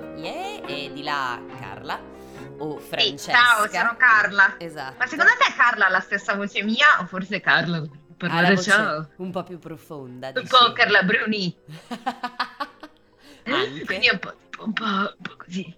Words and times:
io, 0.00 0.14
yeah, 0.14 0.66
e 0.66 0.90
di 0.92 1.02
là 1.02 1.40
Carla 1.58 2.00
o 2.58 2.78
Francesca. 2.78 3.32
ciao, 3.32 3.68
sono 3.68 3.96
Carla. 3.96 4.54
Esatto. 4.58 4.94
Ma 4.98 5.06
secondo 5.06 5.32
te 5.38 5.52
Carla 5.56 5.86
ha 5.86 5.90
la 5.90 6.00
stessa 6.00 6.34
voce 6.34 6.62
mia 6.62 6.86
o 7.00 7.06
forse 7.06 7.40
Carla 7.40 7.78
ha 7.78 7.88
parlare 8.16 8.48
la 8.48 8.54
voce 8.54 8.70
ciao? 8.70 9.08
un 9.16 9.30
po' 9.30 9.42
più 9.44 9.58
profonda. 9.58 10.32
Un 10.34 10.46
po' 10.46 10.72
Carla 10.72 11.02
Bruni. 11.02 11.54
Anche. 13.44 13.84
Quindi 13.84 14.08
un 14.10 14.18
po', 14.18 14.34
un 14.60 14.72
po', 14.72 14.84
un 14.84 15.16
po' 15.22 15.36
così. 15.36 15.76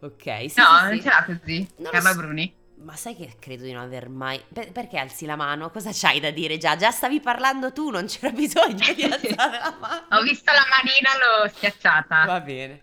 Ok, 0.00 0.50
sì, 0.50 0.60
no, 0.60 0.64
sì, 0.78 0.84
non 0.84 0.92
sì. 0.92 1.02
ce 1.02 1.08
l'ha 1.08 1.24
così. 1.24 1.68
Non 1.78 1.90
Carla 1.92 2.10
so. 2.10 2.16
Bruni. 2.16 2.54
Ma 2.76 2.96
sai 2.96 3.16
che 3.16 3.36
credo 3.38 3.64
di 3.64 3.72
non 3.72 3.82
aver 3.82 4.10
mai... 4.10 4.42
Per- 4.52 4.70
perché 4.70 4.98
alzi 4.98 5.24
la 5.24 5.36
mano? 5.36 5.70
Cosa 5.70 5.90
c'hai 5.92 6.20
da 6.20 6.30
dire 6.30 6.58
già? 6.58 6.76
Già 6.76 6.90
stavi 6.90 7.20
parlando 7.20 7.72
tu, 7.72 7.88
non 7.88 8.06
c'era 8.06 8.28
bisogno 8.32 8.92
di 8.92 9.02
alzare 9.10 9.58
la 9.58 9.76
mano. 9.80 10.06
Ho 10.10 10.22
visto 10.22 10.52
la 10.52 10.66
manina, 10.68 11.42
l'ho 11.42 11.48
schiacciata. 11.48 12.24
Va 12.26 12.40
bene. 12.40 12.82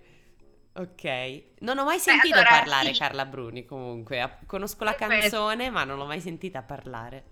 Ok. 0.73 1.43
Non 1.59 1.77
ho 1.79 1.83
mai 1.83 1.99
sentito 1.99 2.35
allora, 2.35 2.49
parlare 2.49 2.93
sì. 2.93 2.99
Carla 2.99 3.25
Bruni 3.25 3.65
comunque. 3.65 4.37
Conosco 4.45 4.83
la 4.83 4.95
Comunque- 4.95 5.29
canzone, 5.29 5.69
ma 5.69 5.83
non 5.83 5.97
l'ho 5.97 6.05
mai 6.05 6.21
sentita 6.21 6.61
parlare. 6.61 7.25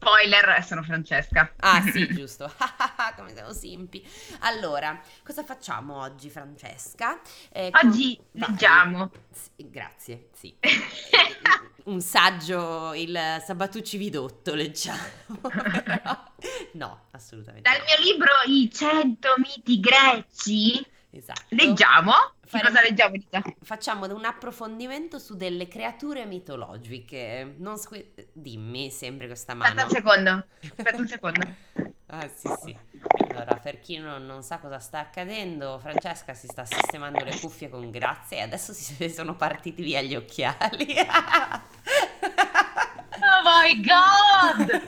Spoiler, 0.00 0.64
sono 0.64 0.82
Francesca. 0.84 1.52
Ah 1.58 1.82
sì, 1.90 2.06
giusto. 2.14 2.50
Come 3.16 3.32
siamo 3.34 3.52
simpi. 3.52 4.06
Allora, 4.40 4.98
cosa 5.24 5.42
facciamo 5.44 6.00
oggi, 6.00 6.30
Francesca? 6.30 7.20
Eh, 7.50 7.70
Oggi 7.82 8.18
Vai. 8.32 8.48
leggiamo. 8.48 9.10
Sì, 9.32 9.68
grazie, 9.68 10.28
sì. 10.34 10.56
Un 11.84 12.00
saggio, 12.00 12.94
il 12.94 13.18
Sabatucci 13.44 13.96
Vidotto, 13.96 14.54
leggiamo. 14.54 15.02
Però- 15.40 16.24
no, 16.74 17.06
assolutamente. 17.10 17.68
Dal 17.68 17.78
no. 17.80 17.84
mio 17.84 18.12
libro 18.12 18.30
I 18.46 18.70
100 18.72 19.28
miti 19.38 19.80
greci 19.80 20.86
Esatto. 21.10 21.46
leggiamo. 21.50 22.12
Faremo- 22.44 22.70
cosa 22.70 22.82
leggiamo? 22.82 23.14
Lisa? 23.14 23.42
Facciamo 23.62 24.06
un 24.14 24.24
approfondimento 24.24 25.18
su 25.18 25.36
delle 25.36 25.66
creature 25.68 26.24
mitologiche. 26.26 27.54
Non 27.58 27.76
sque- 27.78 28.12
Dimmi 28.32 28.90
sempre 28.90 29.26
questa 29.26 29.52
Aspetta 29.52 29.74
mano. 29.74 29.86
un 29.88 29.90
secondo. 29.94 30.46
Aspetta 30.62 30.96
un 30.96 31.08
secondo. 31.08 31.46
Ah, 32.10 32.26
sì, 32.26 32.48
sì. 32.62 32.74
Allora, 33.32 33.56
per 33.56 33.80
chi 33.80 33.98
non, 33.98 34.24
non 34.24 34.42
sa 34.42 34.56
cosa 34.56 34.78
sta 34.78 34.98
accadendo, 34.98 35.78
Francesca 35.78 36.32
si 36.32 36.46
sta 36.46 36.64
sistemando 36.64 37.22
le 37.22 37.38
cuffie 37.38 37.68
con 37.68 37.90
grazia 37.90 38.38
e 38.38 38.40
adesso 38.40 38.72
si 38.72 39.10
sono 39.12 39.36
partiti 39.36 39.82
via 39.82 40.00
gli 40.00 40.14
occhiali. 40.14 40.86
Oh 43.20 43.42
my 43.44 43.80
god! 43.80 44.82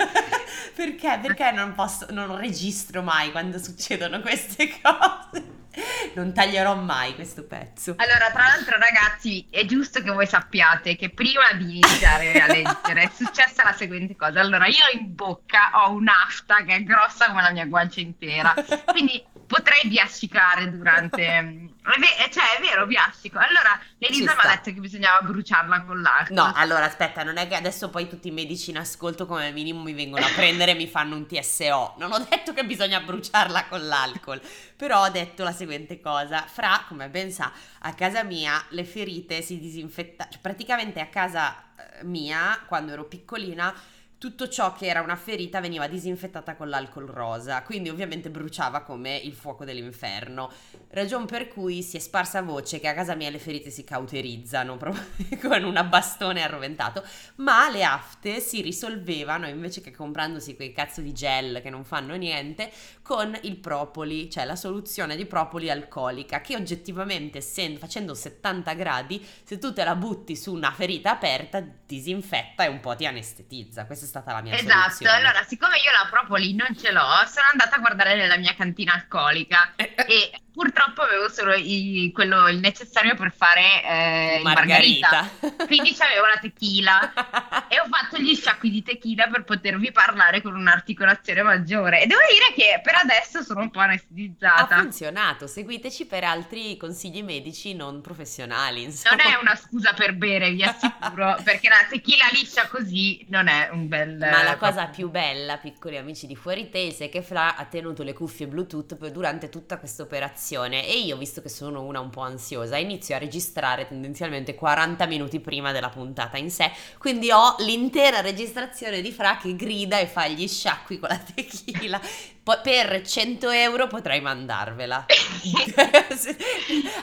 Perché? 0.75 1.19
Perché 1.21 1.51
non 1.51 1.75
posso, 1.75 2.07
non 2.11 2.37
registro 2.39 3.03
mai 3.03 3.31
quando 3.33 3.59
succedono 3.59 4.21
queste 4.21 4.69
cose? 4.81 5.50
Non 6.15 6.33
taglierò 6.33 6.75
mai 6.75 7.15
questo 7.15 7.45
pezzo. 7.45 7.95
Allora, 7.97 8.31
tra 8.31 8.43
l'altro, 8.45 8.77
ragazzi, 8.79 9.47
è 9.51 9.65
giusto 9.65 10.03
che 10.03 10.11
voi 10.11 10.27
sappiate 10.27 10.97
che 10.97 11.11
prima 11.11 11.53
di 11.57 11.79
iniziare 11.79 12.41
a 12.41 12.47
leggere 12.47 13.03
è 13.03 13.11
successa 13.15 13.63
la 13.63 13.73
seguente 13.73 14.17
cosa. 14.17 14.41
Allora, 14.41 14.67
io 14.67 14.85
in 14.93 15.15
bocca 15.15 15.71
ho 15.75 15.93
un'afta 15.93 16.65
che 16.65 16.77
è 16.77 16.83
grossa 16.83 17.29
come 17.29 17.43
la 17.43 17.53
mia 17.53 17.67
guancia 17.67 18.01
intera, 18.01 18.55
quindi 18.87 19.23
potrei 19.51 19.89
biascicare 19.89 20.71
durante. 20.71 21.69
È 21.83 21.99
ve- 21.99 22.31
cioè, 22.31 22.57
è 22.57 22.61
vero, 22.61 22.87
biascico. 22.87 23.39
Allora, 23.39 23.81
Elisa 23.99 24.35
mi 24.35 24.41
ha 24.43 24.55
detto 24.55 24.73
che 24.73 24.79
bisognava 24.79 25.27
bruciarla 25.27 25.83
con 25.83 26.01
l'alcol. 26.01 26.37
No, 26.37 26.53
allora 26.55 26.85
aspetta, 26.85 27.25
non 27.25 27.37
è 27.37 27.49
che 27.49 27.57
adesso 27.57 27.89
poi 27.89 28.07
tutti 28.07 28.29
i 28.29 28.31
medici 28.31 28.71
in 28.71 28.77
ascolto 28.77 29.27
come 29.27 29.51
minimo 29.51 29.83
mi 29.83 29.95
vengono 29.95 30.25
a 30.25 30.29
prendere 30.37 30.73
e 30.73 30.75
mi 30.75 30.87
fanno 30.87 31.17
un 31.17 31.27
TSO. 31.27 31.95
Non 31.99 32.13
ho 32.13 32.19
detto 32.29 32.53
che 32.53 32.65
bisogna 32.65 33.01
bruciarla 33.01 33.65
con 33.65 33.85
l'alcol, 33.89 34.41
però 34.77 35.05
ho 35.05 35.09
detto 35.09 35.43
la 35.43 35.53
seguente 35.53 36.01
cosa. 36.01 36.43
Fra, 36.47 36.85
come 36.87 37.09
ben 37.09 37.33
sa, 37.33 37.51
a 37.81 37.95
casa 37.95 38.23
mia 38.23 38.63
le 38.69 38.85
ferite 38.85 39.43
si 39.43 39.59
disinfettavano, 39.59 40.33
cioè 40.33 40.41
praticamente 40.41 41.01
a 41.01 41.07
casa 41.07 41.57
eh, 41.99 42.05
mia, 42.05 42.61
quando 42.67 42.93
ero 42.93 43.05
piccolina, 43.07 43.75
tutto 44.21 44.51
ciò 44.51 44.75
che 44.75 44.85
era 44.85 45.01
una 45.01 45.17
ferita 45.17 45.61
veniva 45.61 45.89
disinfettata 45.89 46.55
con 46.55 46.69
l'alcol 46.69 47.07
rosa, 47.07 47.63
quindi 47.63 47.89
ovviamente 47.89 48.29
bruciava 48.29 48.83
come 48.83 49.17
il 49.17 49.33
fuoco 49.33 49.65
dell'inferno. 49.65 50.53
Ragion 50.91 51.25
per 51.25 51.49
cui 51.49 51.81
si 51.83 51.97
è 51.97 52.01
sparsa 52.01 52.43
voce 52.43 52.81
che 52.81 52.89
a 52.89 52.93
casa 52.93 53.15
mia 53.15 53.31
le 53.31 53.39
ferite 53.39 53.71
si 53.71 53.83
cauterizzano 53.83 54.77
proprio 54.79 55.07
con 55.41 55.65
un 55.65 55.87
bastone 55.89 56.43
arroventato, 56.43 57.03
ma 57.37 57.71
le 57.71 57.83
afte 57.83 58.41
si 58.41 58.61
risolvevano 58.61 59.49
invece 59.49 59.81
che 59.81 59.91
comprandosi 59.91 60.55
quei 60.55 60.75
cazzo 60.75 61.01
di 61.01 61.15
gel 61.15 61.63
che 61.63 61.71
non 61.71 61.85
fanno 61.85 62.15
niente 62.15 62.71
con 63.01 63.35
il 63.45 63.57
propoli, 63.57 64.29
cioè 64.29 64.45
la 64.45 64.55
soluzione 64.55 65.17
di 65.17 65.25
propoli 65.25 65.71
alcolica 65.71 66.43
che 66.43 66.57
oggettivamente 66.57 67.39
essendo, 67.39 67.79
facendo 67.79 68.15
70 68.15 68.75
gradi, 68.75 69.27
se 69.45 69.57
tu 69.57 69.73
te 69.73 69.83
la 69.83 69.97
butti 69.97 70.37
su 70.37 70.53
una 70.53 70.73
ferita 70.73 71.13
aperta 71.13 71.67
disinfetta 71.87 72.65
e 72.65 72.69
un 72.69 72.81
po' 72.81 72.95
ti 72.95 73.07
anestetizza. 73.07 73.87
Questa 73.87 74.09
stata 74.11 74.33
la 74.33 74.43
mia 74.43 74.55
Esatto, 74.55 74.91
soluzione. 74.91 75.13
allora 75.17 75.43
siccome 75.45 75.77
io 75.79 75.91
la 75.93 76.09
propoli 76.11 76.55
non 76.55 76.77
ce 76.77 76.91
l'ho, 76.93 77.07
sono 77.27 77.47
andata 77.53 77.77
a 77.77 77.79
guardare 77.79 78.15
nella 78.17 78.37
mia 78.37 78.55
cantina 78.55 78.93
alcolica 78.93 79.73
e 79.77 80.31
purtroppo 80.61 81.01
avevo 81.01 81.31
solo 81.31 81.55
i- 81.55 82.11
quello, 82.13 82.47
il 82.49 82.59
necessario 82.59 83.15
per 83.15 83.33
fare 83.35 83.83
eh, 83.83 84.37
il 84.37 84.43
margarita. 84.43 85.27
Quindi 85.65 85.95
c'avevo 85.95 86.27
la 86.27 86.39
tequila 86.39 87.67
e 87.67 87.81
ho 87.81 87.87
fatto 87.89 88.19
gli 88.19 88.35
sciacqui 88.35 88.69
di 88.69 88.83
tequila 88.83 89.27
per 89.29 89.45
potervi 89.45 89.91
parlare 89.91 90.43
con 90.43 90.55
un'articolazione 90.55 91.41
maggiore. 91.43 92.03
E 92.03 92.07
devo 92.07 92.21
dire 92.29 92.53
che 92.55 92.79
per 92.83 92.97
adesso 92.97 93.43
sono 93.43 93.61
un 93.63 93.71
po' 93.71 93.81
Ha 93.81 93.85
anestetizzata. 93.85 94.77
funzionato, 94.77 95.47
seguiteci 95.47 96.05
per 96.05 96.25
altri 96.25 96.77
consigli 96.77 97.23
medici 97.23 97.75
non 97.75 98.03
professionali. 98.03 98.83
Insomma. 98.83 99.17
Non 99.23 99.33
è 99.33 99.39
una 99.41 99.57
scusa 99.57 99.95
per 99.95 100.15
bere, 100.15 100.51
vi 100.51 100.63
assicuro, 100.63 101.39
perché 101.43 101.71
la 101.71 101.87
tequila 101.89 102.27
liscia 102.33 102.69
così 102.69 103.25
non 103.31 103.49
è 103.49 103.71
un 103.73 103.89
bel... 103.89 104.19
Ma 104.19 104.43
la 104.43 104.57
eh, 104.57 104.59
cosa 104.59 104.89
più 104.89 105.09
bella, 105.09 105.57
piccoli 105.57 105.97
amici 105.97 106.27
di 106.27 106.37
Fuori 106.37 106.69
Tese, 106.69 107.07
è 107.07 107.09
che 107.09 107.23
Fra 107.23 107.57
ha 107.57 107.65
tenuto 107.65 108.03
le 108.03 108.13
cuffie 108.13 108.47
Bluetooth 108.47 108.97
per- 108.97 109.11
durante 109.11 109.49
tutta 109.49 109.79
questa 109.79 110.03
operazione 110.03 110.49
e 110.59 110.99
io, 110.99 111.17
visto 111.17 111.41
che 111.43 111.49
sono 111.49 111.83
una 111.83 112.01
un 112.01 112.11
po' 112.11 112.23
ansiosa, 112.23 112.77
inizio 112.77 113.15
a 113.15 113.19
registrare 113.19 113.87
tendenzialmente 113.87 114.55
40 114.55 115.07
minuti 115.07 115.41
prima 115.41 115.73
della 115.73 115.89
puntata 115.91 116.37
in 116.37 116.51
sé, 116.51 116.71
quindi 116.99 117.31
ho 117.31 117.55
l'intera 117.59 118.21
registrazione 118.21 119.01
di 119.01 119.13
Fra 119.13 119.37
che 119.37 119.55
grida 119.55 119.99
e 119.99 120.07
fa 120.07 120.27
gli 120.29 120.47
sciacqui 120.49 120.99
con 120.99 121.09
la 121.09 121.19
tequila. 121.19 122.01
Po- 122.43 122.61
per 122.63 123.03
100 123.07 123.51
euro 123.51 123.87
potrei 123.87 124.21
mandarvela. 124.21 125.07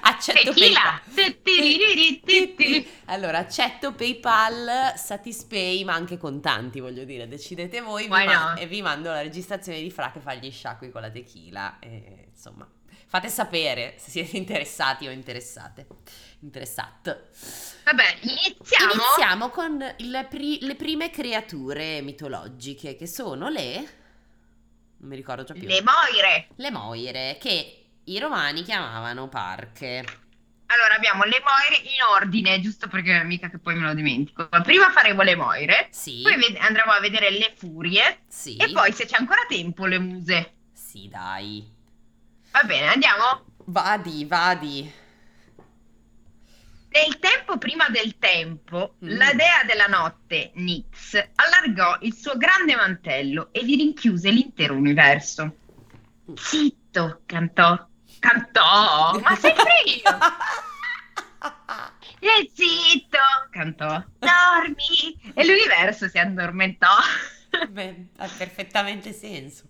Accetto 0.01 0.53
Tequila! 0.53 1.01
PayPal. 1.43 2.85
Allora, 3.05 3.37
accetto 3.39 3.93
PayPal, 3.93 4.93
Satispay, 4.95 5.83
ma 5.83 5.93
anche 5.93 6.17
contanti, 6.17 6.79
voglio 6.79 7.03
dire, 7.03 7.27
decidete 7.27 7.81
voi 7.81 8.03
vi 8.03 8.09
ma- 8.09 8.23
not? 8.25 8.59
e 8.59 8.67
vi 8.67 8.81
mando 8.81 9.09
la 9.09 9.21
registrazione 9.21 9.81
di 9.81 9.91
Fra 9.91 10.11
che 10.11 10.19
fa 10.19 10.33
gli 10.33 10.51
sciacqui 10.51 10.89
con 10.89 11.01
la 11.01 11.09
tequila 11.09 11.79
e, 11.79 12.29
insomma, 12.31 12.67
fate 13.07 13.29
sapere 13.29 13.95
se 13.97 14.11
siete 14.11 14.37
interessati 14.37 15.07
o 15.07 15.11
interessate. 15.11 15.87
Interessate. 16.39 17.29
Vabbè, 17.85 18.17
iniziamo. 18.21 18.93
Iniziamo 18.93 19.49
con 19.49 19.95
il 19.97 20.27
pri- 20.29 20.59
le 20.61 20.75
prime 20.75 21.09
creature 21.09 22.01
mitologiche 22.01 22.95
che 22.95 23.07
sono 23.07 23.49
le 23.49 24.05
non 24.99 25.09
mi 25.09 25.15
ricordo 25.15 25.43
già 25.43 25.53
più. 25.53 25.67
Le 25.67 25.81
moire. 25.83 26.47
Le 26.55 26.71
moire 26.71 27.37
che 27.39 27.85
i 28.03 28.19
romani 28.19 28.63
chiamavano 28.63 29.27
parche. 29.29 30.03
Allora 30.69 30.95
abbiamo 30.95 31.23
le 31.23 31.39
moire 31.43 31.75
in 31.83 32.01
ordine, 32.09 32.59
giusto 32.59 32.87
perché 32.87 33.23
mica 33.23 33.49
che 33.49 33.57
poi 33.59 33.75
me 33.75 33.85
lo 33.85 33.93
dimentico. 33.93 34.49
Prima 34.63 34.89
faremo 34.91 35.21
le 35.21 35.35
moire, 35.35 35.87
Sì. 35.91 36.21
poi 36.23 36.35
ved- 36.35 36.57
andremo 36.57 36.91
a 36.91 36.99
vedere 36.99 37.29
le 37.31 37.53
furie 37.55 38.23
Sì. 38.27 38.57
e 38.57 38.71
poi 38.71 38.91
se 38.91 39.05
c'è 39.05 39.17
ancora 39.17 39.45
tempo 39.47 39.85
le 39.85 39.99
muse. 39.99 40.53
Sì, 40.73 41.07
dai. 41.07 41.75
Va 42.57 42.63
bene, 42.63 42.87
andiamo. 42.87 43.45
Vadi, 43.65 44.25
vadi. 44.25 44.91
Nel 46.89 47.19
tempo 47.19 47.59
prima 47.59 47.87
del 47.89 48.17
tempo, 48.17 48.95
Mm. 49.05 49.09
la 49.17 49.31
dea 49.33 49.63
della 49.63 49.85
notte, 49.85 50.51
Nyx, 50.55 51.29
allargò 51.35 51.97
il 52.01 52.15
suo 52.15 52.35
grande 52.35 52.75
mantello 52.75 53.49
e 53.51 53.61
vi 53.63 53.75
rinchiuse 53.75 54.31
l'intero 54.31 54.73
universo. 54.73 55.55
Zitto, 56.33 57.21
cantò. 57.27 57.87
Cantò, 58.19 59.19
ma 59.19 59.35
sempre 59.35 59.73
io. 59.85 60.17
E 62.19 62.51
zitto, 62.55 63.17
cantò. 63.51 64.03
Dormi. 64.17 65.31
E 65.35 65.45
l'universo 65.45 66.07
si 66.09 66.17
addormentò. 66.17 66.87
Beh, 67.69 68.07
ha 68.17 68.27
perfettamente 68.35 69.13
senso. 69.13 69.65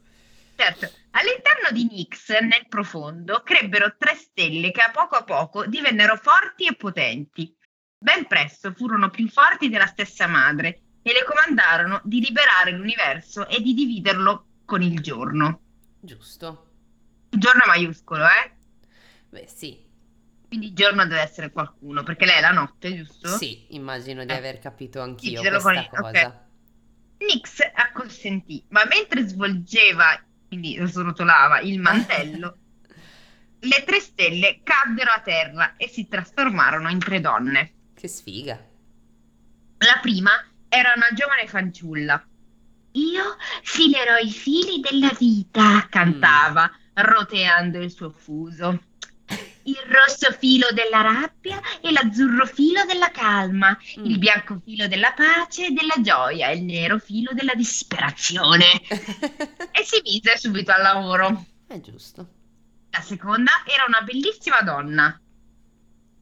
Certo, 0.56 0.90
all'interno 1.18 1.72
di 1.72 1.86
Nyx, 1.86 2.40
nel 2.42 2.68
profondo, 2.68 3.42
crebbero 3.44 3.96
tre 3.98 4.16
stelle 4.16 4.72
che 4.72 4.82
a 4.82 4.92
poco 4.92 5.16
a 5.16 5.24
poco 5.24 5.66
divennero 5.66 6.16
forti 6.16 6.66
e 6.66 6.76
potenti. 6.76 7.56
Ben 7.98 8.28
presto 8.28 8.74
furono 8.74 9.10
più 9.10 9.28
forti 9.28 9.70
della 9.70 9.88
stessa 9.88 10.28
madre 10.28 10.82
e 11.02 11.14
le 11.14 11.24
comandarono 11.24 12.02
di 12.04 12.20
liberare 12.20 12.72
l'universo 12.72 13.48
e 13.48 13.62
di 13.62 13.74
dividerlo 13.74 14.46
con 14.66 14.82
il 14.82 15.00
giorno. 15.02 15.62
Giusto. 16.00 16.72
Giorno 17.30 17.64
maiuscolo, 17.66 18.26
eh? 18.26 18.56
Beh, 19.30 19.48
sì. 19.48 19.86
Quindi 20.48 20.68
il 20.68 20.74
giorno 20.74 21.06
deve 21.06 21.22
essere 21.22 21.52
qualcuno, 21.52 22.04
perché 22.04 22.26
lei 22.26 22.38
è 22.38 22.42
la 22.42 22.52
notte, 22.52 22.96
giusto? 22.96 23.28
Sì, 23.30 23.76
immagino 23.76 24.24
di 24.24 24.32
eh. 24.32 24.36
aver 24.36 24.60
capito 24.60 25.02
anch'io 25.02 25.42
questa 25.42 25.60
con... 25.60 25.88
cosa. 25.90 26.08
Okay. 26.10 26.32
Nix 27.18 27.60
acconsentì, 27.74 28.64
ma 28.70 28.86
mentre 28.86 29.28
svolgeva, 29.28 30.24
quindi 30.48 30.78
srotolava 30.86 31.60
il 31.60 31.80
mantello, 31.80 32.58
le 33.60 33.84
tre 33.86 34.00
stelle 34.00 34.62
caddero 34.64 35.12
a 35.12 35.22
terra 35.22 35.74
e 35.78 35.88
si 35.88 36.08
trasformarono 36.08 36.90
in 36.90 37.00
tre 37.00 37.20
donne. 37.20 37.74
Che 37.94 38.08
sfiga. 38.08 38.60
La 39.80 40.00
prima 40.02 40.32
era 40.70 40.94
una 40.96 41.12
giovane 41.14 41.48
fanciulla. 41.48 42.24
Io 42.92 43.24
filerò 43.62 44.18
i 44.18 44.32
fili 44.32 44.80
della 44.80 45.12
vita, 45.18 45.88
cantava, 45.90 46.70
mm. 46.70 47.04
roteando 47.04 47.82
il 47.82 47.92
suo 47.92 48.10
fuso 48.10 48.82
il 49.68 49.78
rosso 49.88 50.32
filo 50.32 50.68
della 50.72 51.02
rabbia 51.02 51.62
e 51.82 51.92
l'azzurro 51.92 52.46
filo 52.46 52.86
della 52.86 53.12
calma, 53.12 53.78
mm. 54.00 54.06
il 54.06 54.18
bianco 54.18 54.62
filo 54.64 54.88
della 54.88 55.14
pace 55.14 55.68
e 55.68 55.72
della 55.72 56.02
gioia 56.02 56.50
e 56.50 56.58
il 56.58 56.64
nero 56.64 57.00
filo 57.00 57.32
della 57.34 57.54
disperazione. 57.54 58.66
e 58.88 59.84
si 59.84 60.02
mise 60.04 60.38
subito 60.38 60.72
al 60.72 60.82
lavoro. 60.82 61.46
È 61.68 61.80
giusto. 61.82 62.28
La 62.92 63.02
seconda 63.02 63.52
era 63.66 63.84
una 63.86 64.02
bellissima 64.02 64.62
donna. 64.62 65.20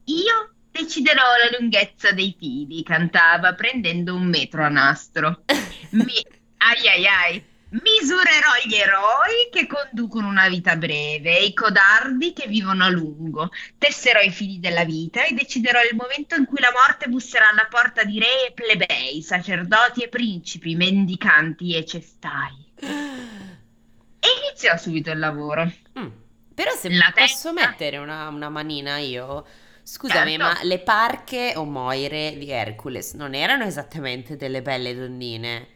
Io 0.04 0.54
deciderò 0.70 1.22
la 1.22 1.56
lunghezza 1.58 2.12
dei 2.12 2.34
fili, 2.36 2.82
cantava 2.82 3.54
prendendo 3.54 4.14
un 4.14 4.26
metro 4.26 4.64
a 4.64 4.68
nastro. 4.68 5.44
Mi... 5.90 6.14
Ai 6.58 6.88
ai 6.88 7.06
ai. 7.06 7.44
Misurerò 7.82 8.52
gli 8.64 8.74
eroi 8.74 9.48
che 9.50 9.66
conducono 9.66 10.28
una 10.28 10.48
vita 10.48 10.76
breve 10.76 11.38
e 11.38 11.44
i 11.44 11.52
codardi 11.52 12.32
che 12.32 12.46
vivono 12.46 12.84
a 12.84 12.88
lungo. 12.88 13.50
Tesserò 13.76 14.20
i 14.20 14.30
fili 14.30 14.58
della 14.60 14.84
vita 14.84 15.24
e 15.24 15.34
deciderò 15.34 15.80
il 15.82 15.94
momento 15.94 16.36
in 16.36 16.46
cui 16.46 16.60
la 16.60 16.72
morte 16.72 17.08
busserà 17.08 17.50
alla 17.50 17.66
porta 17.68 18.04
di 18.04 18.18
re 18.18 18.46
e 18.48 18.52
plebei, 18.52 19.20
sacerdoti 19.20 20.02
e 20.02 20.08
principi, 20.08 20.74
mendicanti 20.74 21.74
e 21.74 21.84
cestai. 21.84 22.72
E 22.78 24.28
iniziò 24.46 24.76
subito 24.76 25.10
il 25.10 25.18
lavoro. 25.18 25.70
Mm. 25.98 26.08
Però 26.54 26.70
se 26.74 26.88
la 26.90 27.12
posso 27.14 27.52
testa... 27.52 27.52
mettere 27.52 27.98
una, 27.98 28.28
una, 28.28 28.48
manina 28.48 28.98
io... 28.98 29.44
Scusami, 29.82 30.36
certo. 30.36 30.44
ma 30.44 30.58
le 30.64 30.80
parche 30.80 31.52
o 31.54 31.64
moire 31.64 32.34
di 32.36 32.50
Hercules 32.50 33.12
non 33.12 33.34
erano 33.34 33.62
esattamente 33.62 34.36
delle 34.36 34.60
belle 34.60 34.96
donnine? 34.96 35.75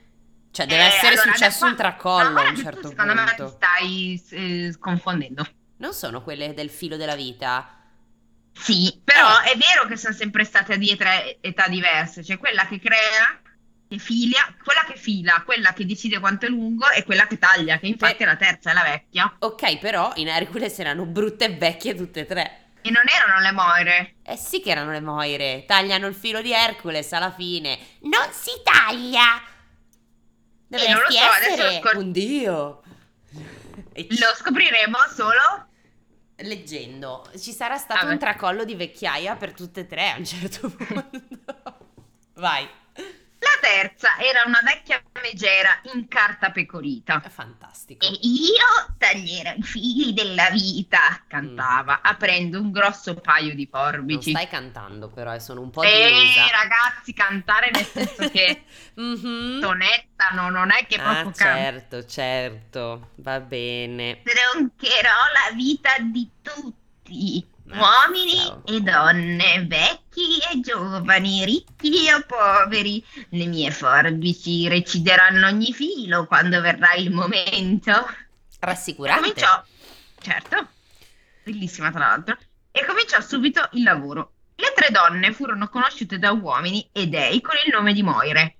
Cioè, 0.52 0.67
deve 0.67 0.82
eh, 0.82 0.87
essere 0.87 1.14
allora, 1.14 1.32
successo 1.32 1.67
un 1.67 1.76
tracollo 1.76 2.41
a 2.41 2.49
un 2.49 2.56
certo 2.56 2.88
punto. 2.88 2.88
Secondo 2.88 3.14
me 3.14 3.35
ti 3.37 3.47
stai 3.49 4.23
eh, 4.31 4.76
confondendo. 4.79 5.47
Non 5.76 5.93
sono 5.93 6.23
quelle 6.23 6.52
del 6.55 6.70
filo 6.70 6.97
della 6.97 7.14
vita. 7.14 7.76
Sì, 8.52 9.00
però 9.02 9.41
eh. 9.43 9.52
è 9.52 9.56
vero 9.56 9.87
che 9.87 9.97
sono 9.97 10.12
sempre 10.12 10.44
state 10.44 10.76
di 10.76 10.91
età 10.91 11.69
diverse. 11.69 12.25
Cioè, 12.25 12.37
quella 12.38 12.67
che 12.67 12.81
crea, 12.81 13.41
che 13.88 13.99
filia, 13.99 14.55
quella 14.62 14.85
che 14.87 14.97
fila, 14.97 15.43
quella 15.44 15.73
che 15.73 15.87
decide 15.87 16.19
quanto 16.19 16.47
è 16.47 16.49
lungo 16.49 16.91
e 16.91 17.05
quella 17.05 17.26
che 17.26 17.38
taglia, 17.38 17.79
che 17.79 17.87
infatti 17.87 18.19
Beh. 18.19 18.25
è 18.25 18.26
la 18.26 18.37
terza, 18.37 18.70
è 18.70 18.75
la 18.75 18.82
vecchia. 18.82 19.37
Ok, 19.38 19.79
però 19.79 20.12
in 20.17 20.29
Hercules 20.29 20.79
erano 20.81 21.06
brutte 21.06 21.44
e 21.44 21.55
vecchie 21.55 21.94
tutte 21.94 22.20
e 22.20 22.26
tre. 22.26 22.64
E 22.82 22.91
non 22.91 23.05
erano 23.06 23.41
le 23.41 23.53
moire. 23.53 24.14
Eh 24.25 24.37
sì 24.37 24.61
che 24.61 24.70
erano 24.70 24.91
le 24.91 25.00
moire. 25.00 25.64
Tagliano 25.67 26.06
il 26.06 26.14
filo 26.14 26.43
di 26.43 26.53
Hercules 26.53 27.12
alla 27.12 27.31
fine. 27.31 27.79
Non 28.00 28.29
si 28.32 28.50
taglia! 28.64 29.58
Dovresti 30.70 31.14
so, 31.14 31.49
essere 31.49 31.81
scor- 31.81 31.96
un 31.96 32.12
dio. 32.12 32.82
Lo 33.93 34.34
scopriremo 34.37 34.99
solo 35.12 35.67
leggendo. 36.37 37.28
Ci 37.37 37.52
sarà 37.52 37.76
stato 37.76 38.06
ah, 38.06 38.11
un 38.11 38.19
tracollo 38.19 38.64
di 38.64 38.76
vecchiaia 38.76 39.34
per 39.34 39.52
tutte 39.52 39.81
e 39.81 39.87
tre 39.87 40.11
a 40.11 40.17
un 40.17 40.25
certo 40.25 40.70
punto. 40.70 41.76
Vai. 42.34 42.69
La 43.50 43.69
terza 43.69 44.17
era 44.19 44.44
una 44.47 44.61
vecchia 44.62 45.02
megera 45.20 45.81
in 45.93 46.06
carta 46.06 46.50
pecorita. 46.50 47.20
Fantastico. 47.29 48.06
E 48.06 48.19
io 48.23 48.94
taglierò 48.97 49.55
i 49.56 49.62
fili 49.62 50.12
della 50.12 50.50
vita, 50.50 51.25
cantava, 51.26 51.94
mm. 51.94 52.05
aprendo 52.05 52.61
un 52.61 52.70
grosso 52.70 53.14
paio 53.14 53.55
di 53.55 53.67
forbici. 53.69 54.31
Non 54.31 54.41
stai 54.41 54.49
cantando 54.49 55.08
però, 55.08 55.35
eh, 55.35 55.41
sono 55.41 55.62
un 55.62 55.70
po' 55.70 55.82
delusa. 55.82 56.47
Eh, 56.47 56.50
ragazzi, 56.52 57.12
cantare 57.12 57.70
nel 57.73 57.87
senso 57.87 58.31
che 58.31 58.62
mm-hmm. 59.00 59.61
sonettano, 59.61 60.50
non 60.50 60.70
è 60.70 60.87
che 60.87 60.96
ah, 60.96 61.03
proprio 61.03 61.32
certo, 61.32 61.96
canto. 61.96 62.06
certo, 62.06 63.11
va 63.17 63.41
bene. 63.41 64.23
Troncherò 64.23 65.19
la 65.49 65.55
vita 65.56 65.91
di 65.99 66.29
tutti 66.41 67.44
uomini 67.72 68.62
e 68.64 68.81
donne, 68.81 69.64
vecchi 69.67 70.38
e 70.52 70.61
giovani, 70.61 71.44
ricchi 71.44 72.11
o 72.11 72.22
poveri. 72.26 73.05
Le 73.31 73.46
mie 73.46 73.70
forbici 73.70 74.69
recideranno 74.69 75.46
ogni 75.46 75.72
filo 75.72 76.26
quando 76.26 76.61
verrà 76.61 76.94
il 76.94 77.11
momento. 77.11 78.08
Rassicurante. 78.58 79.20
Cominciò, 79.20 79.64
certo, 80.20 80.69
bellissima 81.43 81.90
tra 81.90 82.00
l'altro, 82.00 82.37
e 82.70 82.84
cominciò 82.84 83.20
subito 83.20 83.69
il 83.72 83.82
lavoro. 83.82 84.32
Le 84.56 84.72
tre 84.75 84.90
donne 84.90 85.32
furono 85.32 85.69
conosciute 85.69 86.19
da 86.19 86.32
uomini 86.32 86.88
e 86.93 87.06
dei 87.06 87.40
con 87.40 87.55
il 87.64 87.72
nome 87.72 87.93
di 87.94 88.02
Moire. 88.02 88.56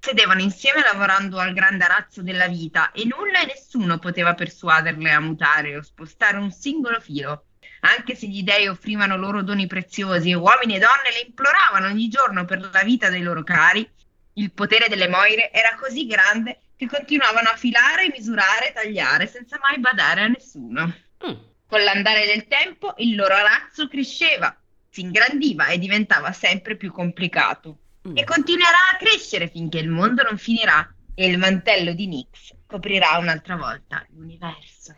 Sedevano 0.00 0.42
insieme 0.42 0.82
lavorando 0.82 1.38
al 1.38 1.52
grande 1.52 1.84
arazzo 1.84 2.22
della 2.22 2.46
vita 2.46 2.92
e 2.92 3.04
nulla 3.04 3.40
e 3.40 3.46
nessuno 3.46 3.98
poteva 3.98 4.34
persuaderle 4.34 5.10
a 5.10 5.20
mutare 5.20 5.76
o 5.76 5.82
spostare 5.82 6.36
un 6.36 6.52
singolo 6.52 7.00
filo 7.00 7.44
anche 7.80 8.14
se 8.14 8.26
gli 8.26 8.42
dei 8.42 8.68
offrivano 8.68 9.16
loro 9.16 9.42
doni 9.42 9.66
preziosi 9.66 10.30
e 10.30 10.34
uomini 10.34 10.76
e 10.76 10.78
donne 10.78 11.12
le 11.12 11.26
imploravano 11.26 11.86
ogni 11.86 12.08
giorno 12.08 12.44
per 12.44 12.68
la 12.72 12.82
vita 12.82 13.08
dei 13.08 13.22
loro 13.22 13.42
cari, 13.42 13.88
il 14.34 14.52
potere 14.52 14.88
delle 14.88 15.08
moire 15.08 15.50
era 15.52 15.76
così 15.76 16.06
grande 16.06 16.60
che 16.76 16.86
continuavano 16.86 17.48
a 17.48 17.56
filare, 17.56 18.08
misurare 18.10 18.72
tagliare 18.72 19.26
senza 19.26 19.58
mai 19.60 19.78
badare 19.78 20.22
a 20.22 20.28
nessuno. 20.28 20.86
Mm. 21.26 21.34
Con 21.66 21.82
l'andare 21.82 22.26
del 22.26 22.46
tempo 22.46 22.94
il 22.98 23.16
loro 23.16 23.34
arazzo 23.34 23.88
cresceva, 23.88 24.56
si 24.88 25.00
ingrandiva 25.00 25.66
e 25.66 25.78
diventava 25.78 26.32
sempre 26.32 26.76
più 26.76 26.92
complicato. 26.92 27.78
Mm. 28.08 28.16
E 28.16 28.24
continuerà 28.24 28.78
a 28.92 28.96
crescere 28.96 29.48
finché 29.48 29.78
il 29.78 29.88
mondo 29.88 30.22
non 30.22 30.38
finirà 30.38 30.88
e 31.14 31.26
il 31.26 31.36
mantello 31.36 31.92
di 31.92 32.06
Nix 32.06 32.54
coprirà 32.68 33.16
un'altra 33.18 33.56
volta 33.56 34.06
l'universo. 34.10 34.94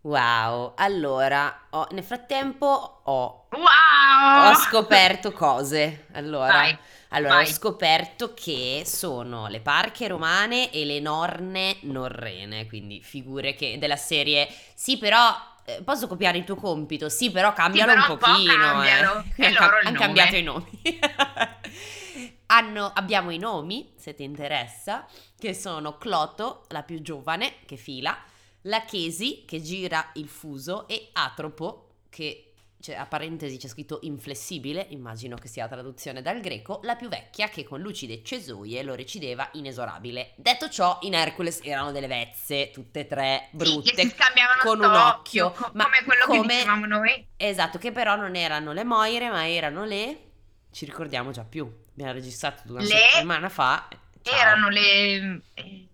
Wow, 0.00 0.74
allora, 0.76 1.66
ho, 1.70 1.88
nel 1.90 2.04
frattempo 2.04 3.00
ho, 3.04 3.48
wow! 3.50 4.50
ho 4.50 4.54
scoperto 4.54 5.32
cose. 5.32 6.06
Allora, 6.12 6.52
vai, 6.52 6.78
allora 7.08 7.34
vai. 7.34 7.44
ho 7.44 7.48
scoperto 7.48 8.32
che 8.32 8.82
sono 8.84 9.48
le 9.48 9.60
parche 9.60 10.06
romane 10.06 10.70
e 10.70 10.84
le 10.84 11.00
norne 11.00 11.78
norrene, 11.82 12.66
quindi 12.66 13.02
figure 13.02 13.54
che 13.54 13.76
della 13.78 13.96
serie 13.96 14.48
sì, 14.74 14.98
però 14.98 15.34
eh, 15.64 15.82
posso 15.82 16.06
copiare 16.06 16.38
il 16.38 16.44
tuo 16.44 16.56
compito? 16.56 17.10
Sì, 17.10 17.30
però 17.30 17.52
cambiano 17.52 17.92
sì, 17.92 17.98
però 17.98 18.12
un 18.12 18.18
pochino. 18.18 18.52
Un 18.52 18.58
cambiano, 18.58 19.24
eh. 19.36 19.56
Hanno 19.84 19.98
cambiato 19.98 20.36
i 20.36 20.42
nomi. 20.42 20.80
Hanno, 22.50 22.90
abbiamo 22.94 23.30
i 23.30 23.36
nomi, 23.36 23.92
se 23.98 24.14
ti 24.14 24.22
interessa, 24.22 25.06
che 25.38 25.52
sono 25.52 25.98
Cloto, 25.98 26.64
la 26.68 26.82
più 26.82 27.02
giovane, 27.02 27.56
che 27.66 27.76
fila, 27.76 28.16
la 28.62 28.84
Chesi 28.84 29.44
che 29.46 29.60
gira 29.60 30.10
il 30.14 30.28
fuso 30.28 30.86
e 30.88 31.10
Atropo 31.12 31.86
che 32.08 32.44
cioè, 32.80 32.94
a 32.94 33.06
parentesi 33.06 33.56
c'è 33.56 33.66
scritto 33.66 33.98
inflessibile, 34.02 34.86
immagino 34.90 35.36
che 35.36 35.48
sia 35.48 35.64
la 35.64 35.70
traduzione 35.70 36.22
dal 36.22 36.40
greco, 36.40 36.78
la 36.84 36.94
più 36.94 37.08
vecchia 37.08 37.48
che 37.48 37.64
con 37.64 37.80
lucide 37.80 38.22
cesoie 38.22 38.82
lo 38.84 38.94
recideva 38.94 39.48
inesorabile. 39.54 40.34
Detto 40.36 40.68
ciò, 40.68 40.98
in 41.02 41.14
Hercules 41.14 41.60
erano 41.64 41.90
delle 41.90 42.06
vezze, 42.06 42.70
tutte 42.72 43.00
e 43.00 43.06
tre 43.08 43.48
brutte, 43.50 44.02
sì, 44.02 44.14
con 44.62 44.78
un 44.78 44.94
occhio, 44.94 45.50
co- 45.50 45.70
ma 45.74 45.84
come 45.84 46.04
quello 46.04 46.24
come... 46.26 46.46
che 46.46 46.54
dicevamo 46.54 46.86
noi. 46.86 47.26
Esatto, 47.36 47.78
che 47.78 47.90
però 47.90 48.14
non 48.14 48.36
erano 48.36 48.72
le 48.72 48.84
Moire, 48.84 49.28
ma 49.28 49.48
erano 49.48 49.84
le 49.84 50.26
ci 50.70 50.84
ricordiamo 50.84 51.32
già 51.32 51.44
più. 51.44 51.68
Abbiamo 51.90 52.12
registrato 52.12 52.62
una 52.70 52.80
le... 52.80 52.86
settimana 52.86 53.48
fa. 53.48 53.88
Ciao. 54.22 54.38
Erano 54.38 54.68
le 54.68 55.40
eh, 55.54 55.88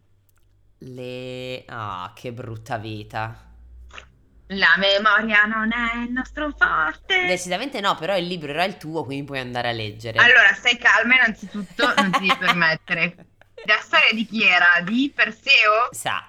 le... 0.85 1.65
Ah, 1.67 2.13
che 2.15 2.33
brutta 2.33 2.79
vita. 2.79 3.53
La 4.49 4.75
memoria 4.77 5.45
non 5.45 5.73
è 5.73 6.05
il 6.05 6.13
nostro 6.13 6.53
forte. 6.57 7.27
Decisamente 7.27 7.81
no, 7.81 7.95
però 7.95 8.17
il 8.17 8.27
libro 8.27 8.53
era 8.53 8.65
il 8.65 8.77
tuo, 8.77 9.05
quindi 9.05 9.25
puoi 9.25 9.39
andare 9.39 9.69
a 9.69 9.73
leggere. 9.73 10.19
Allora, 10.19 10.53
stai 10.53 10.77
calma 10.77 11.15
innanzitutto, 11.15 11.95
non 11.97 12.11
ti 12.13 12.27
devi 12.27 12.37
permettere. 12.39 13.15
La 13.67 13.79
storia 13.81 14.13
di 14.13 14.27
chi 14.27 14.43
era? 14.43 14.81
Di 14.83 15.11
Perseo? 15.15 15.89
Sa. 15.91 16.23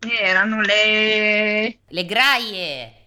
Erano 0.00 0.62
le... 0.62 1.78
Le 1.86 2.04
graie. 2.06 3.04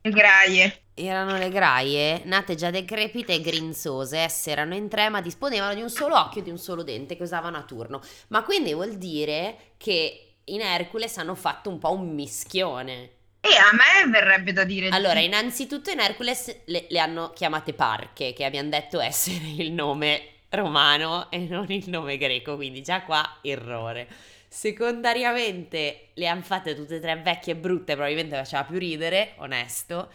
Le 0.00 0.10
graie. 0.10 0.85
Erano 0.98 1.36
le 1.36 1.50
graie, 1.50 2.22
nate 2.24 2.54
già 2.54 2.70
decrepite 2.70 3.34
e 3.34 3.40
grinzose, 3.42 4.20
esse 4.20 4.50
erano 4.50 4.74
in 4.74 4.88
tre 4.88 5.10
ma 5.10 5.20
disponevano 5.20 5.74
di 5.74 5.82
un 5.82 5.90
solo 5.90 6.18
occhio 6.18 6.40
e 6.40 6.44
di 6.44 6.48
un 6.48 6.56
solo 6.56 6.82
dente 6.82 7.16
che 7.16 7.22
usavano 7.22 7.58
a 7.58 7.64
turno. 7.64 8.00
Ma 8.28 8.42
quindi 8.42 8.72
vuol 8.72 8.96
dire 8.96 9.74
che 9.76 10.36
in 10.42 10.62
Hercules 10.62 11.18
hanno 11.18 11.34
fatto 11.34 11.68
un 11.68 11.78
po' 11.78 11.92
un 11.92 12.14
mischione. 12.14 13.10
E 13.40 13.48
a 13.56 13.72
me 13.74 14.10
verrebbe 14.10 14.54
da 14.54 14.64
dire... 14.64 14.88
Allora, 14.88 15.20
innanzitutto 15.20 15.90
in 15.90 16.00
Hercules 16.00 16.62
le, 16.64 16.86
le 16.88 16.98
hanno 16.98 17.30
chiamate 17.34 17.74
parche, 17.74 18.32
che 18.32 18.46
abbiamo 18.46 18.70
detto 18.70 18.98
essere 18.98 19.48
il 19.58 19.72
nome 19.72 20.28
romano 20.48 21.30
e 21.30 21.40
non 21.40 21.70
il 21.70 21.90
nome 21.90 22.16
greco, 22.16 22.56
quindi 22.56 22.80
già 22.80 23.02
qua 23.02 23.40
errore. 23.42 24.08
Secondariamente 24.48 26.08
le 26.14 26.26
hanno 26.26 26.40
fatte 26.40 26.74
tutte 26.74 26.96
e 26.96 27.00
tre 27.00 27.16
vecchie 27.16 27.52
e 27.52 27.56
brutte, 27.56 27.92
probabilmente 27.92 28.34
faceva 28.36 28.64
più 28.64 28.78
ridere, 28.78 29.34
onesto, 29.36 30.08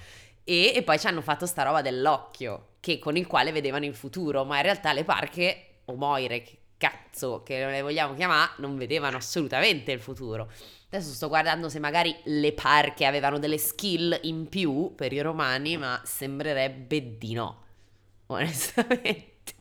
e, 0.43 0.73
e 0.75 0.83
poi 0.83 0.99
ci 0.99 1.07
hanno 1.07 1.21
fatto 1.21 1.45
sta 1.45 1.63
roba 1.63 1.81
dell'occhio, 1.81 2.75
che, 2.79 2.99
con 2.99 3.15
il 3.15 3.27
quale 3.27 3.51
vedevano 3.51 3.85
il 3.85 3.95
futuro, 3.95 4.43
ma 4.43 4.57
in 4.57 4.63
realtà 4.63 4.93
le 4.93 5.03
parche, 5.03 5.65
o 5.85 5.95
moire, 5.95 6.41
che 6.41 6.57
cazzo 6.77 7.43
che 7.43 7.61
non 7.61 7.71
le 7.71 7.83
vogliamo 7.83 8.15
chiamare, 8.15 8.53
non 8.57 8.75
vedevano 8.75 9.17
assolutamente 9.17 9.91
il 9.91 9.99
futuro. 9.99 10.51
Adesso 10.89 11.13
sto 11.13 11.27
guardando 11.27 11.69
se 11.69 11.79
magari 11.79 12.15
le 12.23 12.53
parche 12.53 13.05
avevano 13.05 13.37
delle 13.37 13.59
skill 13.59 14.17
in 14.23 14.49
più 14.49 14.93
per 14.95 15.13
i 15.13 15.21
romani, 15.21 15.77
ma 15.77 16.01
sembrerebbe 16.03 17.17
di 17.17 17.33
no, 17.33 17.63
onestamente. 18.27 19.53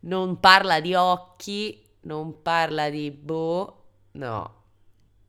Non 0.00 0.38
parla 0.38 0.80
di 0.80 0.94
occhi, 0.94 1.82
non 2.02 2.42
parla 2.42 2.90
di 2.90 3.10
boh, 3.10 3.84
no. 4.12 4.62